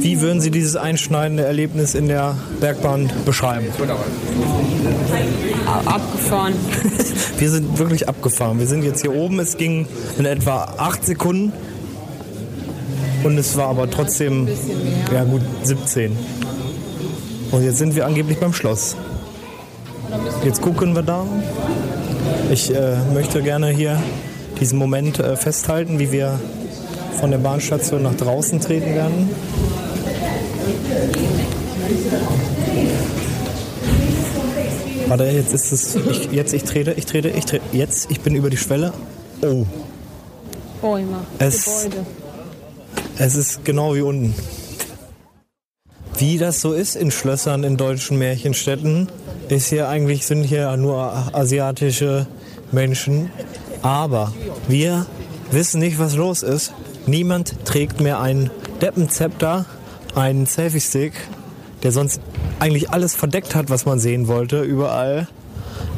Wie 0.00 0.20
würden 0.20 0.40
Sie 0.40 0.50
dieses 0.50 0.76
einschneidende 0.76 1.44
Erlebnis 1.44 1.94
in 1.94 2.08
der 2.08 2.36
Bergbahn 2.60 3.10
beschreiben? 3.24 3.66
Abgefahren. 5.86 6.54
Wir 7.38 7.50
sind 7.50 7.78
wirklich 7.78 8.08
abgefahren. 8.08 8.58
Wir 8.58 8.66
sind 8.66 8.82
jetzt 8.84 9.00
hier 9.02 9.14
oben. 9.14 9.38
Es 9.40 9.56
ging 9.56 9.86
in 10.18 10.26
etwa 10.26 10.64
acht 10.76 11.04
Sekunden. 11.04 11.52
Und 13.24 13.38
es 13.38 13.56
war 13.56 13.68
aber 13.68 13.90
trotzdem, 13.90 14.46
ja 15.12 15.24
gut, 15.24 15.40
17. 15.62 16.12
Und 17.54 17.62
jetzt 17.62 17.78
sind 17.78 17.94
wir 17.94 18.04
angeblich 18.06 18.38
beim 18.38 18.52
Schloss. 18.52 18.96
Jetzt 20.44 20.60
gucken 20.60 20.94
wir 20.94 21.02
da. 21.02 21.24
Ich 22.50 22.74
äh, 22.74 22.96
möchte 23.12 23.42
gerne 23.42 23.68
hier 23.68 24.02
diesen 24.60 24.78
Moment 24.78 25.18
äh, 25.20 25.36
festhalten, 25.36 25.98
wie 25.98 26.10
wir 26.10 26.40
von 27.20 27.30
der 27.30 27.38
Bahnstation 27.38 28.02
nach 28.02 28.14
draußen 28.14 28.60
treten 28.60 28.94
werden. 28.94 29.30
Warte, 35.08 35.24
jetzt 35.24 35.52
ist 35.52 35.72
es. 35.72 35.96
Ich, 35.96 36.32
jetzt, 36.32 36.54
ich 36.54 36.64
trete, 36.64 36.92
ich 36.92 37.06
trete, 37.06 37.28
ich 37.28 37.44
trete. 37.44 37.64
Jetzt, 37.72 38.10
ich 38.10 38.20
bin 38.20 38.34
über 38.34 38.50
die 38.50 38.56
Schwelle. 38.56 38.92
Oh, 39.42 39.64
Bäume, 40.80 41.18
Es- 41.38 41.84
Gebäude. 41.84 42.06
es 43.18 43.34
ist 43.36 43.64
genau 43.64 43.94
wie 43.94 44.00
unten. 44.00 44.34
Wie 46.16 46.38
das 46.38 46.60
so 46.60 46.72
ist 46.72 46.94
in 46.94 47.10
Schlössern 47.10 47.64
in 47.64 47.76
deutschen 47.76 48.18
Märchenstädten, 48.18 49.08
ist 49.48 49.68
hier 49.68 49.88
eigentlich, 49.88 50.26
sind 50.26 50.44
hier 50.44 50.76
nur 50.76 51.12
asiatische 51.34 52.26
Menschen. 52.70 53.30
Aber 53.82 54.32
wir 54.68 55.06
wissen 55.50 55.80
nicht, 55.80 55.98
was 55.98 56.14
los 56.14 56.42
ist. 56.42 56.72
Niemand 57.06 57.64
trägt 57.64 58.00
mehr 58.00 58.20
einen 58.20 58.50
Deppenzepter, 58.80 59.66
einen 60.14 60.46
Selfie-Stick, 60.46 61.12
der 61.82 61.92
sonst 61.92 62.20
eigentlich 62.60 62.90
alles 62.90 63.14
verdeckt 63.14 63.54
hat, 63.54 63.68
was 63.68 63.84
man 63.84 63.98
sehen 63.98 64.28
wollte, 64.28 64.62
überall. 64.62 65.26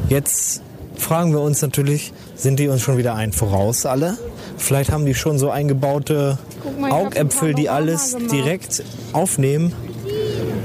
Jetzt 0.09 0.61
fragen 0.97 1.31
wir 1.31 1.41
uns 1.41 1.61
natürlich, 1.61 2.11
sind 2.35 2.59
die 2.59 2.67
uns 2.67 2.81
schon 2.81 2.97
wieder 2.97 3.15
ein 3.15 3.31
voraus 3.31 3.85
alle? 3.85 4.17
Vielleicht 4.57 4.91
haben 4.91 5.05
die 5.05 5.13
schon 5.13 5.37
so 5.37 5.49
eingebaute 5.49 6.37
mal, 6.79 6.91
Augäpfel, 6.91 7.53
die 7.53 7.69
alles 7.69 8.13
gemacht. 8.13 8.31
direkt 8.31 8.83
aufnehmen. 9.13 9.73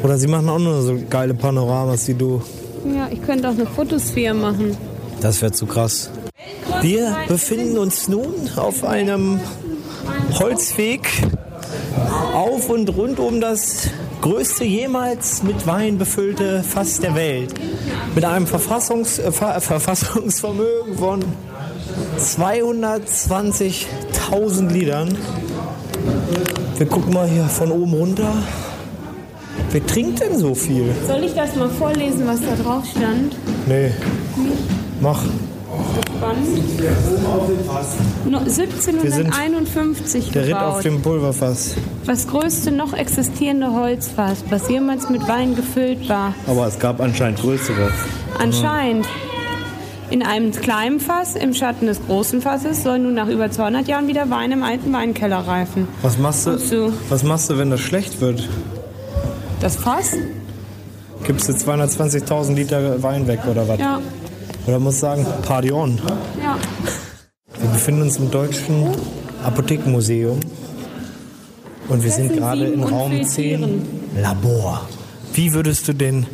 Oder 0.02 0.18
sie 0.18 0.26
machen 0.26 0.48
auch 0.48 0.58
nur 0.58 0.82
so 0.82 0.98
geile 1.08 1.34
Panoramas 1.34 2.08
wie 2.08 2.14
du. 2.14 2.42
Ja, 2.84 3.06
ich 3.10 3.22
könnte 3.22 3.48
auch 3.48 3.52
eine 3.52 3.66
Fotosphäre 3.66 4.34
machen. 4.34 4.76
Das 5.20 5.40
wäre 5.40 5.52
zu 5.52 5.66
krass. 5.66 6.10
Wir 6.80 7.16
befinden 7.28 7.78
uns 7.78 8.08
nun 8.08 8.34
auf 8.56 8.82
einem 8.84 9.38
Holzweg 10.38 11.08
auf 12.34 12.68
und 12.68 12.88
rund 12.96 13.20
um 13.20 13.40
das 13.40 13.90
größte 14.20 14.64
jemals 14.64 15.44
mit 15.44 15.66
Wein 15.66 15.98
befüllte 15.98 16.62
Fass 16.62 17.00
der 17.00 17.14
Welt. 17.14 17.54
Mit 18.14 18.24
einem 18.24 18.46
Verfassungs 18.46 19.18
äh, 19.18 19.30
Ver 19.30 19.60
Verfassungsvermögen 19.60 20.96
von 20.96 21.22
220.000 22.18 24.70
Litern. 24.70 25.14
Wir 26.78 26.86
gucken 26.86 27.12
mal 27.12 27.28
hier 27.28 27.44
von 27.44 27.70
oben 27.70 27.92
runter. 27.92 28.32
Wer 29.70 29.86
trinkt 29.86 30.20
denn 30.20 30.38
so 30.38 30.54
viel? 30.54 30.84
Soll 31.06 31.24
ich 31.24 31.34
das 31.34 31.56
mal 31.56 31.68
vorlesen, 31.68 32.26
was 32.26 32.40
da 32.40 32.54
drauf 32.62 32.84
stand? 32.86 33.36
Nee. 33.66 33.90
Mach. 35.00 35.22
Spannend. 36.16 36.60
No, 38.28 38.38
1751 38.38 40.30
Der 40.30 40.46
Ritt 40.46 40.54
auf 40.54 40.82
dem 40.82 41.00
Pulverfass. 41.00 41.74
das 42.06 42.28
größte 42.28 42.70
noch 42.70 42.92
existierende 42.92 43.72
Holzfass, 43.72 44.44
was 44.50 44.68
jemals 44.68 45.08
mit 45.08 45.26
Wein 45.26 45.56
gefüllt 45.56 46.08
war. 46.08 46.34
Aber 46.46 46.66
es 46.66 46.78
gab 46.78 47.00
anscheinend 47.00 47.40
größere. 47.40 47.90
Anscheinend. 48.38 49.06
In 50.10 50.22
einem 50.22 50.52
kleinen 50.52 51.00
Fass 51.00 51.36
im 51.36 51.54
Schatten 51.54 51.86
des 51.86 52.04
großen 52.06 52.42
Fasses 52.42 52.82
soll 52.82 52.98
nun 52.98 53.14
nach 53.14 53.28
über 53.28 53.50
200 53.50 53.88
Jahren 53.88 54.08
wieder 54.08 54.28
Wein 54.28 54.52
im 54.52 54.62
alten 54.62 54.92
Weinkeller 54.92 55.38
reifen. 55.38 55.88
Was 56.02 56.18
machst 56.18 56.46
du, 56.46 56.92
was 57.08 57.22
machst 57.24 57.48
du 57.48 57.56
wenn 57.56 57.70
das 57.70 57.80
schlecht 57.80 58.20
wird? 58.20 58.46
Das 59.62 59.76
Fass? 59.76 60.16
Gibst 61.24 61.48
du 61.48 61.52
220.000 61.52 62.54
Liter 62.54 63.00
Wein 63.00 63.28
weg 63.28 63.38
oder 63.48 63.68
was? 63.68 63.78
Ja. 63.78 64.00
Oder 64.66 64.80
musst 64.80 64.98
sagen, 64.98 65.24
Party 65.46 65.70
on. 65.70 66.00
Ja. 66.42 66.58
Wir 67.60 67.68
befinden 67.68 68.02
uns 68.02 68.16
im 68.16 68.28
Deutschen 68.32 68.88
Apothekenmuseum. 69.44 70.40
Und 71.88 72.02
wir 72.02 72.10
sind 72.10 72.26
Pressen, 72.26 72.42
gerade 72.42 72.72
und 72.72 72.82
Raum 72.82 73.12
filtrieren. 73.12 73.82
10 74.14 74.22
Labor. 74.22 74.88
Wie 75.32 75.54
würdest 75.54 75.86
du 75.86 75.92
den 75.92 76.26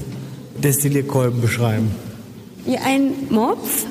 Destillierkolben 0.64 1.42
beschreiben? 1.42 1.94
Wie 2.64 2.78
ein 2.78 3.12
Mopf, 3.28 3.84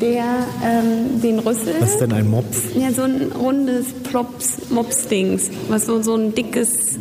der 0.00 0.24
ähm, 0.64 1.20
den 1.22 1.38
Rüssel. 1.38 1.74
Was 1.78 1.92
ist 1.92 2.00
denn 2.00 2.12
ein 2.12 2.28
Mopf? 2.28 2.74
Ja, 2.74 2.90
so 2.90 3.02
ein 3.02 3.30
rundes 3.38 3.86
Plops, 4.02 4.68
Mops-Dings. 4.68 5.48
Was 5.68 5.86
so, 5.86 6.02
so 6.02 6.16
ein 6.16 6.34
dickes 6.34 6.98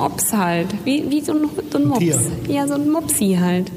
Mops 0.00 0.32
halt. 0.32 0.68
Wie, 0.84 1.10
wie 1.10 1.20
so 1.20 1.32
ein, 1.32 1.48
so 1.70 1.78
ein 1.78 1.84
Mops. 1.84 1.98
Tier. 2.00 2.18
Ja, 2.48 2.66
so 2.66 2.74
ein 2.74 2.88
Mopsi 2.88 3.36
halt. 3.40 3.70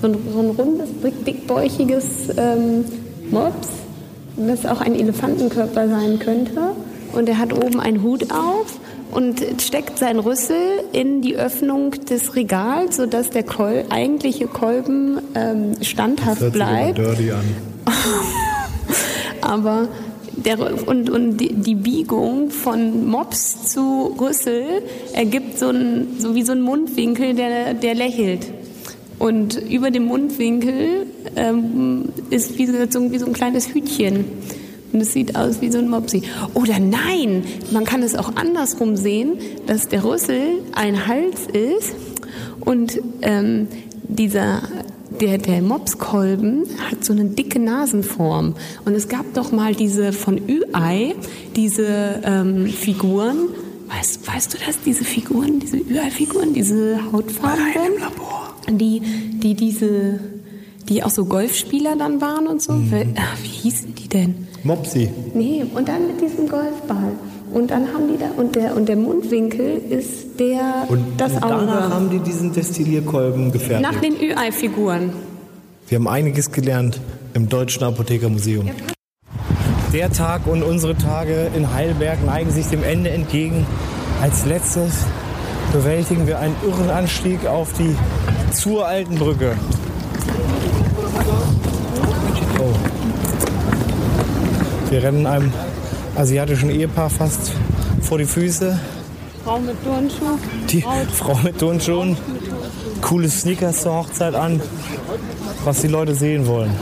So, 0.00 0.06
ein, 0.08 0.16
so 0.32 0.38
ein 0.40 0.50
rundes, 0.50 0.88
dick, 1.02 1.24
dickbäuchiges 1.24 2.04
ähm, 2.36 2.84
Mops, 3.30 3.68
das 4.36 4.64
auch 4.64 4.80
ein 4.80 4.94
Elefantenkörper 4.94 5.88
sein 5.88 6.18
könnte. 6.20 6.60
und 7.12 7.28
er 7.28 7.38
hat 7.38 7.52
oben 7.52 7.80
einen 7.80 8.02
Hut 8.02 8.30
auf 8.30 8.78
und 9.12 9.40
steckt 9.60 9.98
seinen 9.98 10.20
Rüssel 10.20 10.56
in 10.92 11.22
die 11.22 11.36
Öffnung 11.36 11.92
des 11.92 12.36
Regals, 12.36 12.96
sodass 12.96 13.30
der 13.30 13.42
Kol 13.44 13.84
eigentliche 13.90 14.46
Kolben 14.46 15.18
ähm, 15.34 15.72
standhaft 15.82 16.52
bleibt. 16.52 16.98
dirty 16.98 17.32
an. 17.32 17.44
Aber 19.40 19.88
der, 20.36 20.58
und, 20.86 21.10
und 21.10 21.38
die, 21.38 21.74
Biegung 21.74 22.50
von 22.50 23.06
Mops 23.06 23.72
zu 23.72 24.14
Rüssel 24.20 24.82
ergibt 25.12 25.58
so, 25.58 25.68
ein, 25.68 26.08
so 26.18 26.34
wie 26.34 26.42
so 26.42 26.52
ein 26.52 26.60
Mundwinkel, 26.60 27.34
der, 27.34 27.74
der 27.74 27.94
lächelt. 27.94 28.52
Und 29.18 29.56
über 29.56 29.90
dem 29.90 30.04
Mundwinkel 30.04 31.06
ähm, 31.36 32.10
ist 32.30 32.58
wie 32.58 32.66
so, 32.66 32.72
wie 33.10 33.18
so 33.18 33.26
ein 33.26 33.32
kleines 33.32 33.72
Hütchen. 33.72 34.24
Und 34.92 35.00
es 35.00 35.12
sieht 35.12 35.36
aus 35.36 35.60
wie 35.60 35.70
so 35.70 35.78
ein 35.78 35.88
Mopsi. 35.88 36.22
Oder 36.54 36.78
nein, 36.78 37.44
man 37.72 37.84
kann 37.84 38.02
es 38.02 38.14
auch 38.14 38.36
andersrum 38.36 38.96
sehen, 38.96 39.38
dass 39.66 39.88
der 39.88 40.04
Rüssel 40.04 40.62
ein 40.74 41.06
Hals 41.06 41.46
ist 41.46 41.94
und 42.60 43.00
ähm, 43.22 43.68
dieser 44.08 44.62
der, 45.20 45.38
der 45.38 45.62
Mopskolben 45.62 46.64
hat 46.90 47.04
so 47.04 47.12
eine 47.12 47.24
dicke 47.26 47.58
Nasenform. 47.58 48.54
Und 48.84 48.94
es 48.94 49.08
gab 49.08 49.32
doch 49.34 49.52
mal 49.52 49.74
diese 49.74 50.12
von 50.12 50.38
Ü-Ei, 50.48 51.14
diese 51.54 52.20
ähm, 52.24 52.66
Figuren. 52.66 53.36
Weißt, 53.88 54.26
weißt 54.26 54.54
du 54.54 54.58
das, 54.66 54.80
diese 54.84 55.04
Figuren, 55.04 55.60
diese 55.60 55.76
Ü-Ei-Figuren, 55.76 56.52
diese 56.52 56.98
Hautfarben? 57.12 57.62
Die, 58.68 59.00
die 59.34 59.54
diese, 59.54 60.18
die 60.88 61.04
auch 61.04 61.10
so 61.10 61.24
Golfspieler 61.26 61.94
dann 61.96 62.20
waren 62.20 62.48
und 62.48 62.60
so. 62.60 62.72
Wel- 62.72 63.14
Ach, 63.16 63.36
wie 63.42 63.48
hießen 63.48 63.94
die 63.94 64.08
denn? 64.08 64.48
Mopsi. 64.64 65.08
Nee, 65.34 65.64
und 65.74 65.86
dann 65.88 66.08
mit 66.08 66.20
diesem 66.20 66.48
Golfball. 66.48 67.12
Und 67.52 67.70
dann 67.70 67.88
haben 67.92 68.08
die 68.08 68.18
da, 68.18 68.26
und 68.36 68.56
der, 68.56 68.76
und 68.76 68.88
der 68.88 68.96
Mundwinkel 68.96 69.80
ist 69.88 70.38
der, 70.40 70.84
Und 70.88 71.20
das 71.20 71.32
danach 71.34 71.84
Auge. 71.84 71.94
haben 71.94 72.10
die 72.10 72.18
diesen 72.18 72.52
Destillierkolben 72.52 73.52
gefertigt. 73.52 73.82
Nach 73.92 74.00
den 74.00 74.14
Ü-Ei-Figuren. 74.14 75.12
Wir 75.88 75.98
haben 75.98 76.08
einiges 76.08 76.50
gelernt 76.50 77.00
im 77.34 77.48
Deutschen 77.48 77.84
Apothekermuseum. 77.84 78.68
Der 79.92 80.12
Tag 80.12 80.46
und 80.46 80.62
unsere 80.62 80.96
Tage 80.96 81.48
in 81.56 81.72
Heidelberg 81.72 82.24
neigen 82.26 82.50
sich 82.50 82.66
dem 82.66 82.82
Ende 82.82 83.10
entgegen. 83.10 83.64
Als 84.20 84.44
letztes 84.44 85.04
bewältigen 85.72 86.26
wir 86.26 86.40
einen 86.40 86.56
irren 86.66 86.90
Anstieg 86.90 87.46
auf 87.46 87.72
die 87.74 87.94
zur 88.52 88.86
alten 88.86 89.14
Brücke. 89.14 89.52
Oh. 92.58 92.74
Wir 94.90 95.02
rennen 95.02 95.26
einem 95.26 95.52
asiatischen 96.16 96.70
Ehepaar 96.70 97.10
fast 97.10 97.52
vor 98.02 98.18
die 98.18 98.24
Füße. 98.24 98.78
Frau 99.44 99.58
mit 99.60 99.76
Turnschuh. 99.84 100.38
Die 100.68 100.84
Frau 101.12 101.38
mit 101.42 101.58
Turnschuhen, 101.58 102.16
coole 103.00 103.28
Sneakers 103.28 103.82
zur 103.82 103.94
Hochzeit 103.94 104.34
an, 104.34 104.60
was 105.64 105.82
die 105.82 105.88
Leute 105.88 106.14
sehen 106.14 106.46
wollen. 106.46 106.72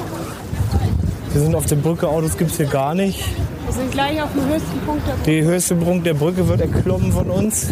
Wir 1.33 1.43
sind 1.43 1.55
auf 1.55 1.67
der 1.67 1.77
Brücke, 1.77 2.09
Autos 2.09 2.39
gibt 2.39 2.53
es 2.53 2.57
hier 2.57 2.67
gar 2.67 2.95
nicht. 2.95 3.23
Wir 3.67 3.73
sind 3.75 3.91
gleich 3.91 4.23
auf 4.23 4.33
dem 4.33 4.47
höchsten 4.47 4.79
Punkt 4.87 5.07
der 5.07 5.13
Brücke. 5.13 5.31
Die 5.31 5.43
höchste 5.43 5.75
Punkt 5.75 6.07
der 6.07 6.15
Brücke 6.15 6.49
wird 6.49 6.61
erklommen 6.61 7.13
von 7.13 7.29
uns. 7.29 7.69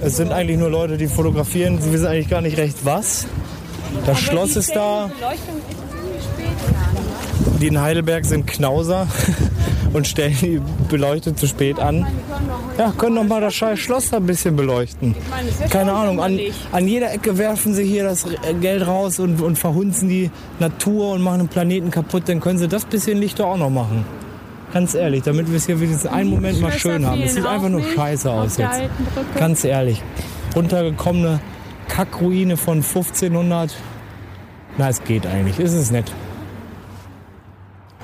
Es 0.00 0.16
sind 0.16 0.32
eigentlich 0.32 0.58
nur 0.58 0.70
Leute, 0.70 0.96
die 0.96 1.06
fotografieren. 1.06 1.80
Sie 1.82 1.92
wissen 1.92 2.06
eigentlich 2.06 2.30
gar 2.30 2.40
nicht 2.40 2.56
recht 2.56 2.78
was. 2.84 3.26
Das 4.06 4.18
Schloss 4.18 4.56
ist 4.56 4.74
da. 4.74 5.10
Die 7.60 7.66
in 7.66 7.80
Heidelberg 7.80 8.24
sind 8.24 8.46
Knauser 8.46 9.08
und 9.92 10.06
stellen 10.06 10.36
die 10.40 10.60
Beleuchtung 10.88 11.36
zu 11.36 11.46
spät 11.46 11.80
an. 11.80 12.06
Ja, 12.78 12.92
können 12.96 13.16
doch 13.16 13.24
mal 13.24 13.40
das 13.40 13.54
scheiß 13.54 13.78
Schloss 13.78 14.10
da 14.10 14.18
ein 14.18 14.26
bisschen 14.26 14.54
beleuchten. 14.54 15.16
Keine 15.70 15.92
Ahnung, 15.92 16.20
an, 16.20 16.38
an 16.70 16.86
jeder 16.86 17.12
Ecke 17.12 17.36
werfen 17.36 17.74
sie 17.74 17.84
hier 17.84 18.04
das 18.04 18.26
Geld 18.60 18.86
raus 18.86 19.18
und, 19.18 19.40
und 19.40 19.58
verhunzen 19.58 20.08
die 20.08 20.30
Natur 20.60 21.12
und 21.12 21.22
machen 21.22 21.40
den 21.40 21.48
Planeten 21.48 21.90
kaputt. 21.90 22.24
Dann 22.26 22.40
können 22.40 22.58
sie 22.58 22.68
das 22.68 22.84
bisschen 22.84 23.18
Licht 23.18 23.40
doch 23.40 23.46
auch 23.46 23.56
noch 23.56 23.70
machen. 23.70 24.04
Ganz 24.72 24.94
ehrlich, 24.94 25.22
damit 25.22 25.48
wir 25.48 25.56
es 25.56 25.66
hier 25.66 25.80
wenigstens 25.80 26.10
einen 26.10 26.30
Moment 26.30 26.60
mal 26.60 26.72
schön 26.72 27.04
haben. 27.06 27.22
Es 27.22 27.34
sieht 27.34 27.46
einfach 27.46 27.70
nur 27.70 27.82
scheiße 27.82 28.30
aus 28.30 28.58
jetzt. 28.58 28.80
Ganz 29.34 29.64
ehrlich. 29.64 30.02
Runtergekommene 30.54 31.40
Kackruine 31.88 32.56
von 32.56 32.78
1500. 32.78 33.74
Na, 34.76 34.88
es 34.88 35.02
geht 35.02 35.26
eigentlich. 35.26 35.58
Ist 35.58 35.72
es 35.72 35.90
nett. 35.90 36.12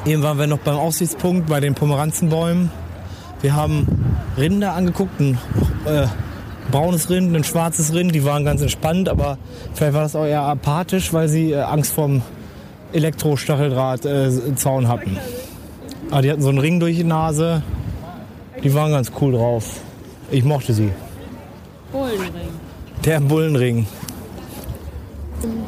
Eben 0.06 0.22
waren 0.22 0.38
wir 0.38 0.46
noch 0.46 0.58
beim 0.58 0.76
Aussichtspunkt 0.76 1.48
bei 1.48 1.60
den 1.60 1.74
Pomeranzenbäumen. 1.74 2.70
Wir 3.40 3.54
haben 3.54 3.86
Rinder 4.36 4.74
angeguckt, 4.74 5.18
ein 5.18 5.38
äh, 5.86 6.06
braunes 6.70 7.08
Rind, 7.08 7.34
ein 7.34 7.42
schwarzes 7.42 7.94
Rind. 7.94 8.14
Die 8.14 8.22
waren 8.24 8.44
ganz 8.44 8.60
entspannt, 8.60 9.08
aber 9.08 9.38
vielleicht 9.72 9.94
war 9.94 10.02
das 10.02 10.14
auch 10.14 10.26
eher 10.26 10.42
apathisch, 10.42 11.14
weil 11.14 11.28
sie 11.28 11.52
äh, 11.52 11.62
Angst 11.62 11.94
vorm 11.94 12.20
Elektrostacheldraht-Zaun 12.92 14.88
hatten. 14.88 15.18
Aber 16.10 16.20
die 16.20 16.30
hatten 16.30 16.42
so 16.42 16.50
einen 16.50 16.58
Ring 16.58 16.80
durch 16.80 16.96
die 16.96 17.04
Nase. 17.04 17.62
Die 18.62 18.74
waren 18.74 18.92
ganz 18.92 19.10
cool 19.20 19.32
drauf. 19.32 19.80
Ich 20.30 20.44
mochte 20.44 20.74
sie. 20.74 20.90
Bullenring. 21.92 22.48
Der 23.04 23.20
Bullenring. 23.20 23.86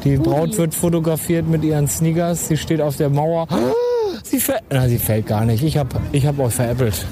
Die 0.03 0.17
Braut 0.17 0.55
wird 0.57 0.75
fotografiert 0.75 1.47
mit 1.47 1.63
ihren 1.63 1.87
Sneakers. 1.87 2.47
Sie 2.47 2.57
steht 2.57 2.81
auf 2.81 2.97
der 2.97 3.09
Mauer. 3.09 3.47
Sie 4.29 4.39
fällt. 4.39 4.61
Na, 4.69 4.87
sie 4.87 4.97
fällt 4.99 5.25
gar 5.27 5.45
nicht. 5.45 5.63
Ich 5.63 5.77
hab, 5.77 5.87
ich 6.11 6.25
hab 6.25 6.37
euch 6.39 6.53
veräppelt. 6.53 7.05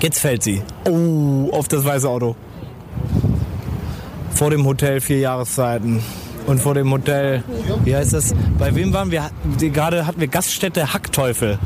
Jetzt 0.00 0.18
fällt 0.18 0.42
sie. 0.42 0.62
Oh, 0.88 1.50
auf 1.52 1.68
das 1.68 1.84
weiße 1.84 2.08
Auto. 2.08 2.34
Vor 4.34 4.50
dem 4.50 4.64
Hotel 4.64 5.00
vier 5.00 5.18
Jahreszeiten. 5.18 6.02
Und 6.46 6.58
vor 6.60 6.74
dem 6.74 6.90
Hotel, 6.90 7.44
wie 7.84 7.94
heißt 7.94 8.14
das? 8.14 8.34
Bei 8.58 8.74
wem 8.74 8.92
waren 8.92 9.10
wir? 9.10 9.30
Gerade 9.58 10.06
hatten 10.06 10.20
wir 10.20 10.28
Gaststätte 10.28 10.92
Hackteufel. 10.92 11.58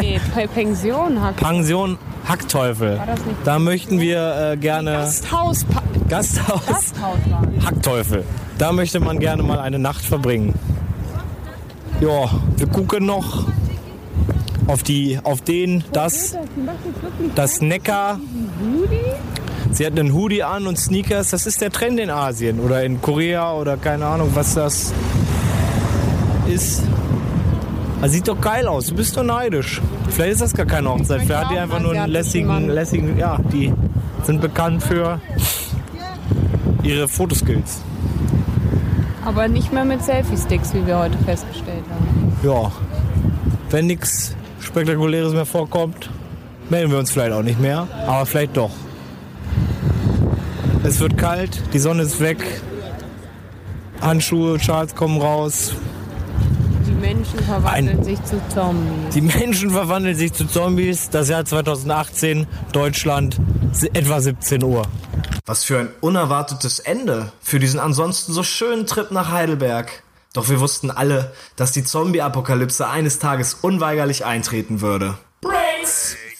Nee, 0.00 0.20
Pe- 0.34 0.46
Pension 0.48 1.20
hat. 1.22 1.36
Pension 1.36 1.96
Hackteufel. 2.26 3.00
das 3.06 3.24
nicht- 3.24 3.38
Da 3.44 3.58
möchten 3.58 3.98
wir 4.00 4.52
äh, 4.52 4.56
gerne. 4.58 4.92
Gasthaus. 4.92 5.64
Pa- 5.64 5.82
Gasthaus. 6.08 6.66
Gasthaus. 6.66 7.18
Hackteufel. 7.64 8.24
Da 8.58 8.72
möchte 8.72 9.00
man 9.00 9.18
gerne 9.18 9.42
mal 9.42 9.58
eine 9.58 9.78
Nacht 9.78 10.04
verbringen. 10.04 10.54
Ja, 12.00 12.30
wir 12.56 12.66
gucken 12.66 13.04
noch 13.04 13.46
auf 14.66 14.82
die, 14.82 15.18
auf 15.22 15.42
den, 15.42 15.84
das, 15.92 16.36
das 17.34 17.60
Neckar. 17.60 18.18
Sie 19.72 19.84
hat 19.86 19.98
einen 19.98 20.14
Hoodie 20.14 20.42
an 20.42 20.66
und 20.66 20.78
Sneakers. 20.78 21.30
Das 21.30 21.46
ist 21.46 21.60
der 21.60 21.70
Trend 21.70 22.00
in 22.00 22.08
Asien 22.08 22.60
oder 22.60 22.82
in 22.84 23.02
Korea 23.02 23.52
oder 23.52 23.76
keine 23.76 24.06
Ahnung, 24.06 24.30
was 24.34 24.54
das 24.54 24.92
ist. 26.48 26.82
Das 28.00 28.12
sieht 28.12 28.28
doch 28.28 28.40
geil 28.40 28.66
aus. 28.66 28.86
Du 28.86 28.94
bist 28.94 29.16
doch 29.16 29.22
neidisch. 29.22 29.82
Vielleicht 30.08 30.32
ist 30.32 30.40
das 30.40 30.54
gar 30.54 30.66
keine 30.66 30.88
Hochzeit. 30.88 31.22
Vielleicht 31.22 31.44
hat 31.44 31.50
die 31.52 31.58
einfach 31.58 31.80
nur 31.80 31.92
einen 31.92 32.10
lässigen, 32.10 32.68
lässigen, 32.68 33.18
ja, 33.18 33.38
die 33.52 33.72
sind 34.22 34.40
bekannt 34.40 34.82
für 34.82 35.20
ihre 36.82 37.08
Fotoskills. 37.08 37.82
Aber 39.24 39.48
nicht 39.48 39.72
mehr 39.72 39.84
mit 39.84 40.02
Selfie-Sticks, 40.02 40.72
wie 40.74 40.86
wir 40.86 40.98
heute 40.98 41.18
festgestellt 41.18 41.68
haben. 41.68 41.79
Ja, 42.42 42.72
wenn 43.70 43.86
nichts 43.86 44.34
Spektakuläres 44.60 45.32
mehr 45.32 45.46
vorkommt, 45.46 46.08
melden 46.70 46.90
wir 46.90 46.98
uns 46.98 47.10
vielleicht 47.10 47.32
auch 47.32 47.42
nicht 47.42 47.60
mehr, 47.60 47.86
aber 48.06 48.24
vielleicht 48.26 48.56
doch. 48.56 48.70
Es 50.82 50.98
wird 51.00 51.18
kalt, 51.18 51.60
die 51.74 51.78
Sonne 51.78 52.02
ist 52.02 52.20
weg, 52.20 52.38
Handschuhe, 54.00 54.58
Schals 54.58 54.94
kommen 54.94 55.20
raus, 55.20 55.72
Die 56.86 56.92
Menschen 56.92 57.38
verwandeln 57.40 57.98
Ein- 57.98 58.04
sich 58.04 58.22
zu 58.24 58.40
Zombies. 58.52 59.14
die 59.14 59.20
Menschen 59.20 59.70
verwandeln 59.70 60.16
sich 60.16 60.32
zu 60.32 60.46
Zombies. 60.46 61.10
Das 61.10 61.28
Jahr 61.28 61.44
2018, 61.44 62.46
Deutschland, 62.72 63.36
etwa 63.92 64.20
17 64.20 64.62
Uhr. 64.64 64.82
Was 65.46 65.64
für 65.64 65.78
ein 65.78 65.88
unerwartetes 66.00 66.78
Ende 66.78 67.32
für 67.42 67.58
diesen 67.58 67.78
ansonsten 67.80 68.32
so 68.32 68.42
schönen 68.42 68.86
Trip 68.86 69.10
nach 69.10 69.30
Heidelberg. 69.30 70.02
Doch 70.32 70.48
wir 70.48 70.60
wussten 70.60 70.90
alle, 70.90 71.32
dass 71.56 71.72
die 71.72 71.84
Zombie-Apokalypse 71.84 72.88
eines 72.88 73.18
Tages 73.18 73.54
unweigerlich 73.62 74.24
eintreten 74.24 74.80
würde. 74.80 75.18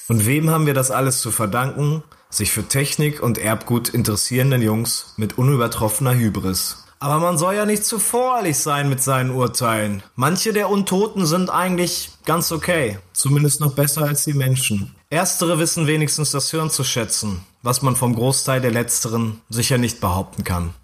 Und 0.08 0.26
wem 0.26 0.50
haben 0.50 0.66
wir 0.66 0.74
das 0.74 0.90
alles 0.90 1.20
zu 1.20 1.30
verdanken? 1.30 2.02
Sich 2.30 2.52
für 2.52 2.64
Technik 2.64 3.22
und 3.22 3.38
Erbgut 3.38 3.88
interessierenden 3.88 4.62
Jungs 4.62 5.14
mit 5.16 5.38
unübertroffener 5.38 6.14
Hybris. 6.14 6.84
Aber 7.00 7.18
man 7.18 7.38
soll 7.38 7.54
ja 7.54 7.64
nicht 7.64 7.84
zu 7.84 7.98
voreilig 7.98 8.58
sein 8.58 8.88
mit 8.88 9.02
seinen 9.02 9.30
Urteilen. 9.30 10.02
Manche 10.16 10.52
der 10.52 10.68
Untoten 10.68 11.26
sind 11.26 11.48
eigentlich 11.48 12.10
ganz 12.26 12.52
okay. 12.52 12.98
Zumindest 13.12 13.60
noch 13.60 13.74
besser 13.74 14.02
als 14.02 14.24
die 14.24 14.34
Menschen. 14.34 14.94
Erstere 15.08 15.58
wissen 15.58 15.86
wenigstens 15.86 16.30
das 16.30 16.50
Hirn 16.50 16.70
zu 16.70 16.84
schätzen, 16.84 17.40
was 17.62 17.82
man 17.82 17.96
vom 17.96 18.14
Großteil 18.14 18.60
der 18.60 18.70
Letzteren 18.70 19.40
sicher 19.48 19.78
nicht 19.78 20.00
behaupten 20.00 20.44
kann. 20.44 20.74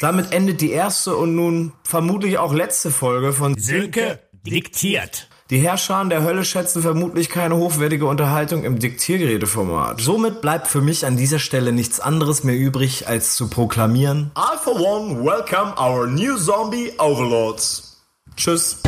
Damit 0.00 0.32
endet 0.32 0.60
die 0.60 0.70
erste 0.70 1.16
und 1.16 1.34
nun 1.34 1.72
vermutlich 1.84 2.38
auch 2.38 2.52
letzte 2.52 2.90
Folge 2.90 3.32
von 3.32 3.56
Sönke 3.58 4.20
diktiert. 4.46 5.28
Die 5.30 5.34
Die 5.50 5.60
Herrscher 5.60 6.02
der 6.06 6.22
Hölle 6.22 6.42
schätzen 6.42 6.80
vermutlich 6.80 7.28
keine 7.28 7.56
hochwertige 7.56 8.06
Unterhaltung 8.06 8.64
im 8.64 8.78
Diktiergeräteformat. 8.78 10.00
Somit 10.00 10.40
bleibt 10.40 10.68
für 10.68 10.80
mich 10.80 11.04
an 11.04 11.18
dieser 11.18 11.38
Stelle 11.38 11.72
nichts 11.72 12.00
anderes 12.00 12.44
mehr 12.44 12.56
übrig, 12.56 13.06
als 13.08 13.36
zu 13.36 13.48
proklamieren. 13.48 14.30
I 14.38 14.56
for 14.62 14.74
one 14.74 15.22
welcome 15.22 15.74
our 15.78 16.06
new 16.06 16.38
zombie 16.38 16.92
overlords. 16.98 18.02
Tschüss. 18.36 18.78